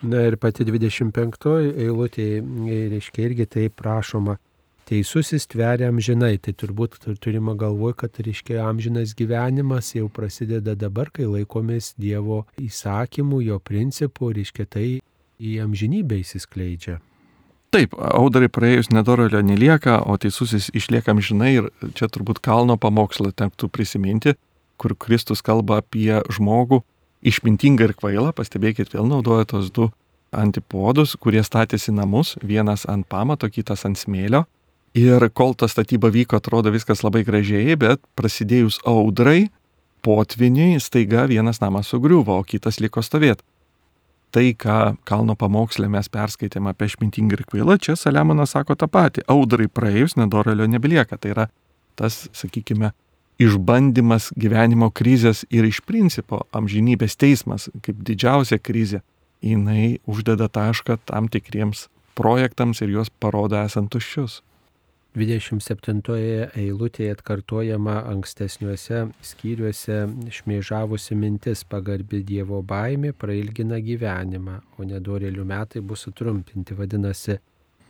Na 0.05 0.27
ir 0.29 0.37
pati 0.37 0.64
25 0.69 1.47
eilutė, 1.73 2.27
reiškia, 2.93 3.25
irgi 3.31 3.47
taip 3.49 3.79
prašoma, 3.81 4.37
teisusis 4.87 5.49
tveria 5.51 5.89
amžinai, 5.91 6.37
tai 6.39 6.53
turbūt 6.53 7.01
turima 7.25 7.57
galvoj, 7.59 7.97
kad, 8.03 8.21
reiškia, 8.23 8.61
amžinas 8.69 9.17
gyvenimas 9.17 9.95
jau 9.97 10.11
prasideda 10.12 10.77
dabar, 10.79 11.11
kai 11.11 11.27
laikomės 11.27 11.95
Dievo 11.99 12.45
įsakymų, 12.61 13.43
jo 13.49 13.59
principų, 13.64 14.35
reiškia, 14.37 14.69
tai 14.69 14.87
į 15.41 15.59
amžinybę 15.64 16.21
įsiskleidžia. 16.23 17.01
Taip, 17.75 17.97
audrai 17.99 18.49
praėjus 18.53 18.93
nedorolio 18.95 19.41
nelieka, 19.45 19.99
o 20.07 20.14
teisusis 20.21 20.69
išlieka 20.77 21.12
amžinai 21.12 21.53
ir 21.57 21.71
čia 21.99 22.09
turbūt 22.12 22.39
kalno 22.45 22.77
pamokslą 22.79 23.33
tektų 23.35 23.69
prisiminti, 23.73 24.37
kur 24.79 24.95
Kristus 24.95 25.43
kalba 25.43 25.81
apie 25.83 26.23
žmogų 26.31 26.83
išmintingą 27.27 27.89
ir 27.89 27.95
kvailą, 27.99 28.31
pastebėkit, 28.37 28.93
vėl 28.95 29.09
naudoja 29.11 29.49
tos 29.51 29.73
du 29.75 29.91
antipodus, 30.37 31.17
kurie 31.19 31.43
statėsi 31.43 31.95
namus, 31.95 32.37
vienas 32.43 32.87
ant 32.91 33.07
pamato, 33.09 33.51
kitas 33.51 33.87
ant 33.89 33.99
smėlio. 33.99 34.45
Ir 34.97 35.27
kol 35.37 35.53
ta 35.59 35.69
statyba 35.69 36.09
vyko, 36.12 36.39
atrodo 36.39 36.71
viskas 36.73 37.03
labai 37.05 37.25
gražiai, 37.27 37.75
bet 37.77 38.01
prasidėjus 38.17 38.79
audrai, 38.89 39.51
potviniui, 40.07 40.79
staiga 40.81 41.27
vienas 41.29 41.61
namas 41.61 41.91
sugriuvo, 41.91 42.39
o 42.39 42.47
kitas 42.47 42.81
liko 42.81 43.03
stovėti 43.03 43.45
tai, 44.37 44.51
ką 44.53 44.97
kalno 45.09 45.37
pamokslė 45.39 45.89
mes 45.89 46.11
perskaitėme 46.12 46.74
apie 46.74 46.91
išmintingą 46.91 47.39
ir 47.39 47.45
kvailą, 47.49 47.78
čia 47.80 47.97
Saliamonas 47.97 48.53
sako 48.53 48.76
tą 48.76 48.89
patį. 48.93 49.24
Audrai 49.32 49.70
praėjus, 49.72 50.18
nedorelio 50.20 50.68
nebelieka. 50.68 51.16
Tai 51.16 51.32
yra 51.32 51.47
tas, 51.97 52.26
sakykime, 52.37 52.93
išbandymas 53.41 54.30
gyvenimo 54.37 54.91
krizės 54.93 55.45
ir 55.49 55.64
iš 55.68 55.80
principo 55.89 56.43
amžinybės 56.57 57.16
teismas, 57.16 57.70
kaip 57.84 58.03
didžiausia 58.05 58.61
krizė, 58.61 59.01
jinai 59.45 60.03
uždeda 60.09 60.51
tašką 60.53 60.99
tam 61.09 61.30
tikriems 61.32 61.87
projektams 62.16 62.82
ir 62.84 62.93
juos 62.93 63.12
parodo 63.20 63.61
esant 63.62 63.89
tuščius. 63.93 64.43
27 65.17 66.03
eilutėje 66.61 67.14
atkartojama 67.14 68.03
ankstesniuose 68.11 69.07
skyriuose 69.25 70.03
šmeižavusi 70.39 71.17
mintis 71.17 71.62
pagarbi 71.64 72.21
Dievo 72.21 72.61
baimė 72.61 73.14
prailgina 73.17 73.79
gyvenimą, 73.81 74.59
o 74.77 74.85
nedorelių 74.85 75.49
metai 75.49 75.81
bus 75.81 76.05
sutrumpinti. 76.05 76.77
Vadinasi, 76.77 77.39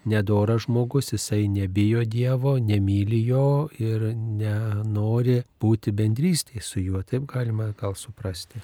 nedoras 0.06 0.68
žmogus, 0.68 1.10
jisai 1.16 1.48
nebijo 1.50 2.06
Dievo, 2.06 2.56
nemyli 2.62 3.24
jo 3.26 3.66
ir 3.82 4.12
nenori 4.14 5.40
būti 5.58 5.90
bendrystėje 5.90 6.62
su 6.62 6.78
juo, 6.84 7.02
taip 7.02 7.26
galima 7.34 7.72
gal 7.80 7.98
suprasti. 7.98 8.62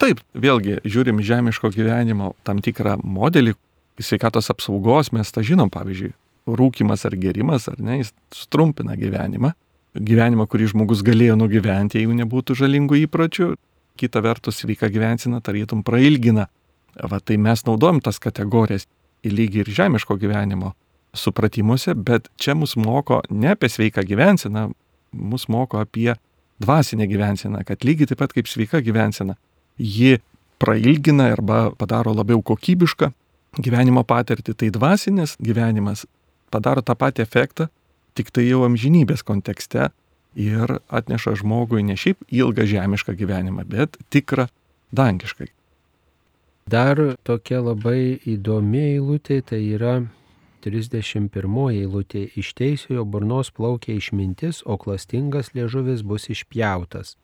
Taip, 0.00 0.24
vėlgi, 0.32 0.80
žiūrim 0.84 1.20
žemiško 1.20 1.76
gyvenimo 1.76 2.32
tam 2.44 2.64
tikrą 2.64 2.96
modelį, 3.04 3.52
sveikatos 4.00 4.48
apsaugos 4.52 5.12
mes 5.12 5.28
tą 5.32 5.44
žinom, 5.44 5.68
pavyzdžiui, 5.72 6.16
rūkimas 6.46 7.04
ar 7.08 7.16
gerimas, 7.18 7.68
ar 7.70 7.80
ne, 7.82 8.00
jis 8.00 8.12
sutrumpina 8.34 8.96
gyvenimą. 8.98 9.52
Gyvenimą, 9.96 10.44
kurį 10.50 10.70
žmogus 10.74 11.02
galėjo 11.04 11.38
nugyventi, 11.40 12.00
jeigu 12.02 12.16
nebūtų 12.18 12.56
žalingų 12.60 13.00
įpročių. 13.06 13.54
Kita 13.96 14.20
vertus, 14.20 14.60
sveika 14.60 14.90
gyvensina 14.92 15.40
tarytum 15.40 15.80
prailgina. 15.86 16.50
Va 16.96 17.20
tai 17.20 17.38
mes 17.40 17.64
naudojam 17.64 18.02
tas 18.04 18.20
kategorijas 18.20 18.84
į 19.24 19.32
lygį 19.32 19.62
ir 19.62 19.72
žemiško 19.78 20.18
gyvenimo 20.20 20.74
supratimuose, 21.16 21.94
bet 21.96 22.28
čia 22.36 22.54
mus 22.54 22.76
moko 22.76 23.22
ne 23.30 23.54
apie 23.54 23.70
sveiką 23.72 24.04
gyvenseną, 24.04 24.68
mus 25.16 25.48
moko 25.48 25.80
apie 25.80 26.14
dvasinę 26.60 27.06
gyvenseną, 27.08 27.64
kad 27.64 27.84
lygiai 27.84 28.10
taip 28.10 28.20
pat 28.20 28.34
kaip 28.36 28.48
sveika 28.48 28.80
gyvensena, 28.84 29.36
ji 29.76 30.18
prailgina 30.60 31.30
arba 31.32 31.70
padaro 31.76 32.14
labiau 32.16 32.42
kokybišką 32.44 33.10
gyvenimo 33.60 34.04
patirtį, 34.04 34.54
tai 34.54 34.70
dvasinis 34.72 35.36
gyvenimas 35.40 36.04
padaro 36.50 36.82
tą 36.82 36.96
patį 36.98 37.24
efektą, 37.24 37.68
tik 38.16 38.32
tai 38.32 38.46
jau 38.48 38.64
amžinybės 38.66 39.24
kontekste 39.26 39.90
ir 40.36 40.78
atneša 40.88 41.36
žmogui 41.42 41.84
ne 41.84 41.96
šiaip 41.96 42.24
ilgą 42.28 42.66
žemišką 42.68 43.16
gyvenimą, 43.16 43.64
bet 43.68 43.96
tikrą 44.12 44.48
dangišką. 44.92 45.48
Dar 46.66 46.98
tokia 47.22 47.60
labai 47.62 48.18
įdomi 48.26 48.82
eilutė 48.96 49.38
tai 49.46 49.60
yra 49.76 50.00
31 50.66 51.30
eilutė. 51.70 52.24
Iš 52.34 52.52
teisiojo 52.58 53.04
burnos 53.06 53.52
plaukia 53.54 53.94
išmintis, 53.94 54.64
o 54.66 54.74
klastingas 54.74 55.52
liežuvis 55.54 56.02
bus 56.02 56.26
išpjautas. 56.32 57.14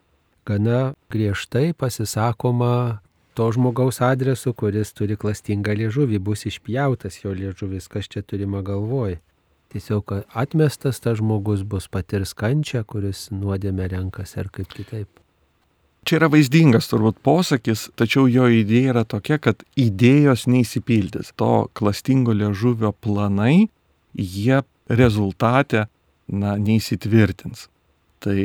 Gana 0.47 0.95
griežtai 1.11 1.73
pasisakoma 1.75 3.02
to 3.35 3.49
žmogaus 3.53 4.01
adresu, 4.05 4.53
kuris 4.53 4.93
turi 4.97 5.17
klastingą 5.17 5.75
liežuvį, 5.79 6.21
bus 6.21 6.47
išpjautas 6.51 7.23
jo 7.25 7.33
liežuvis, 7.37 7.89
kas 7.89 8.09
čia 8.13 8.23
turima 8.23 8.63
galvoj. 8.67 9.19
Tiesiog 9.73 10.13
atmestas 10.37 11.01
tas 11.01 11.17
žmogus 11.21 11.63
bus 11.65 11.89
patirs 11.89 12.35
kančią, 12.37 12.85
kuris 12.85 13.31
nuodėmė 13.33 13.89
renkas 13.95 14.37
ar 14.37 14.53
kaip 14.53 14.69
kitaip. 14.73 15.09
Čia 16.03 16.19
yra 16.19 16.29
vaizdingas 16.33 16.91
turbūt 16.91 17.21
posakis, 17.23 17.87
tačiau 17.97 18.27
jo 18.27 18.49
idėja 18.51 18.91
yra 18.91 19.05
tokia, 19.07 19.39
kad 19.39 19.63
idėjos 19.79 20.49
neįsipildys. 20.51 21.31
To 21.39 21.69
klastingo 21.79 22.35
liežuvio 22.35 22.91
planai, 22.93 23.69
jie 24.13 24.59
rezultate, 24.91 25.87
na, 26.27 26.57
neįsitvirtins. 26.59 27.69
Tai 28.23 28.37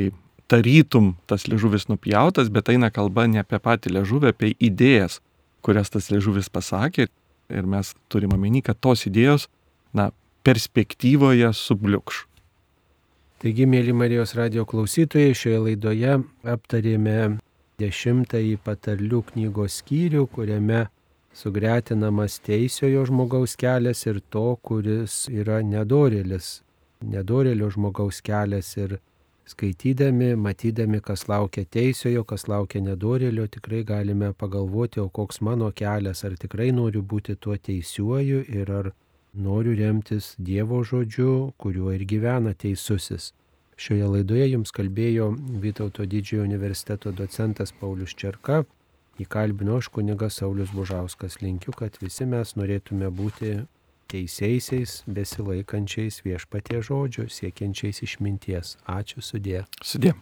tarytum 0.51 1.15
tas 1.27 1.47
liežuvis 1.47 1.87
nupjautas, 1.91 2.51
bet 2.53 2.69
eina 2.73 2.91
kalba 2.93 3.27
ne 3.27 3.43
apie 3.43 3.59
patį 3.63 3.97
liežuvį, 3.97 4.31
apie 4.33 4.53
idėjas, 4.59 5.19
kurias 5.65 5.91
tas 5.93 6.09
liežuvis 6.13 6.49
pasakė. 6.49 7.07
Ir 7.47 7.67
mes 7.67 7.93
turime 8.11 8.35
omeny, 8.35 8.61
kad 8.63 8.79
tos 8.83 9.05
idėjos, 9.07 9.47
na, 9.95 10.09
perspektyvoje 10.47 11.51
subliukš. 11.55 12.25
Taigi, 13.37 13.67
mėly 13.69 13.93
Marijos 13.93 14.33
radio 14.35 14.65
klausytojai, 14.67 15.35
šioje 15.37 15.59
laidoje 15.61 16.13
aptarėme 16.55 17.37
dešimtąjį 17.77 18.55
patarlių 18.65 19.21
knygos 19.31 19.81
skyrių, 19.83 20.23
kuriame 20.33 20.87
sugretinamas 21.37 22.39
teisiojo 22.41 23.03
žmogaus 23.05 23.53
kelias 23.59 24.01
ir 24.09 24.23
to, 24.33 24.55
kuris 24.65 25.27
yra 25.29 25.59
nedorėlis, 25.61 26.63
nedorėlio 27.05 27.69
žmogaus 27.75 28.23
kelias 28.25 28.73
ir 28.79 28.97
skaitydami, 29.47 30.35
matydami, 30.35 30.99
kas 31.01 31.27
laukia 31.31 31.63
teisiojo, 31.65 32.23
kas 32.27 32.47
laukia 32.51 32.81
nedorėlio, 32.83 33.47
tikrai 33.47 33.83
galime 33.87 34.33
pagalvoti, 34.33 34.99
o 34.99 35.09
koks 35.09 35.41
mano 35.41 35.71
kelias, 35.71 36.23
ar 36.27 36.35
tikrai 36.39 36.71
noriu 36.75 37.01
būti 37.01 37.37
tuo 37.39 37.55
teisiuoju 37.55 38.43
ir 38.59 38.71
ar 38.71 38.91
noriu 39.33 39.75
remtis 39.77 40.33
Dievo 40.37 40.83
žodžiu, 40.83 41.53
kuriuo 41.57 41.93
ir 41.95 42.03
gyvena 42.09 42.53
teisusis. 42.53 43.31
Šioje 43.77 44.07
laidoje 44.09 44.47
jums 44.49 44.73
kalbėjo 44.73 45.29
Vytauto 45.61 46.05
didžiojo 46.09 46.47
universiteto 46.47 47.11
docentas 47.13 47.71
Paulius 47.71 48.15
Čerka, 48.17 48.63
įkalbino 49.21 49.77
aš 49.77 49.91
kunigas 49.93 50.39
Saulis 50.41 50.73
Bužauskas. 50.73 51.39
Linkiu, 51.43 51.75
kad 51.77 51.97
visi 52.01 52.25
mes 52.25 52.55
norėtume 52.57 53.11
būti 53.13 53.59
teisėjaisiais, 54.11 55.01
besilaikančiais 55.07 56.21
viešpatie 56.25 56.81
žodžio, 56.85 57.27
siekiančiais 57.31 58.03
išminties. 58.07 58.77
Ačiū 58.87 59.23
sudė. 59.23 59.65
Sudė. 59.83 60.15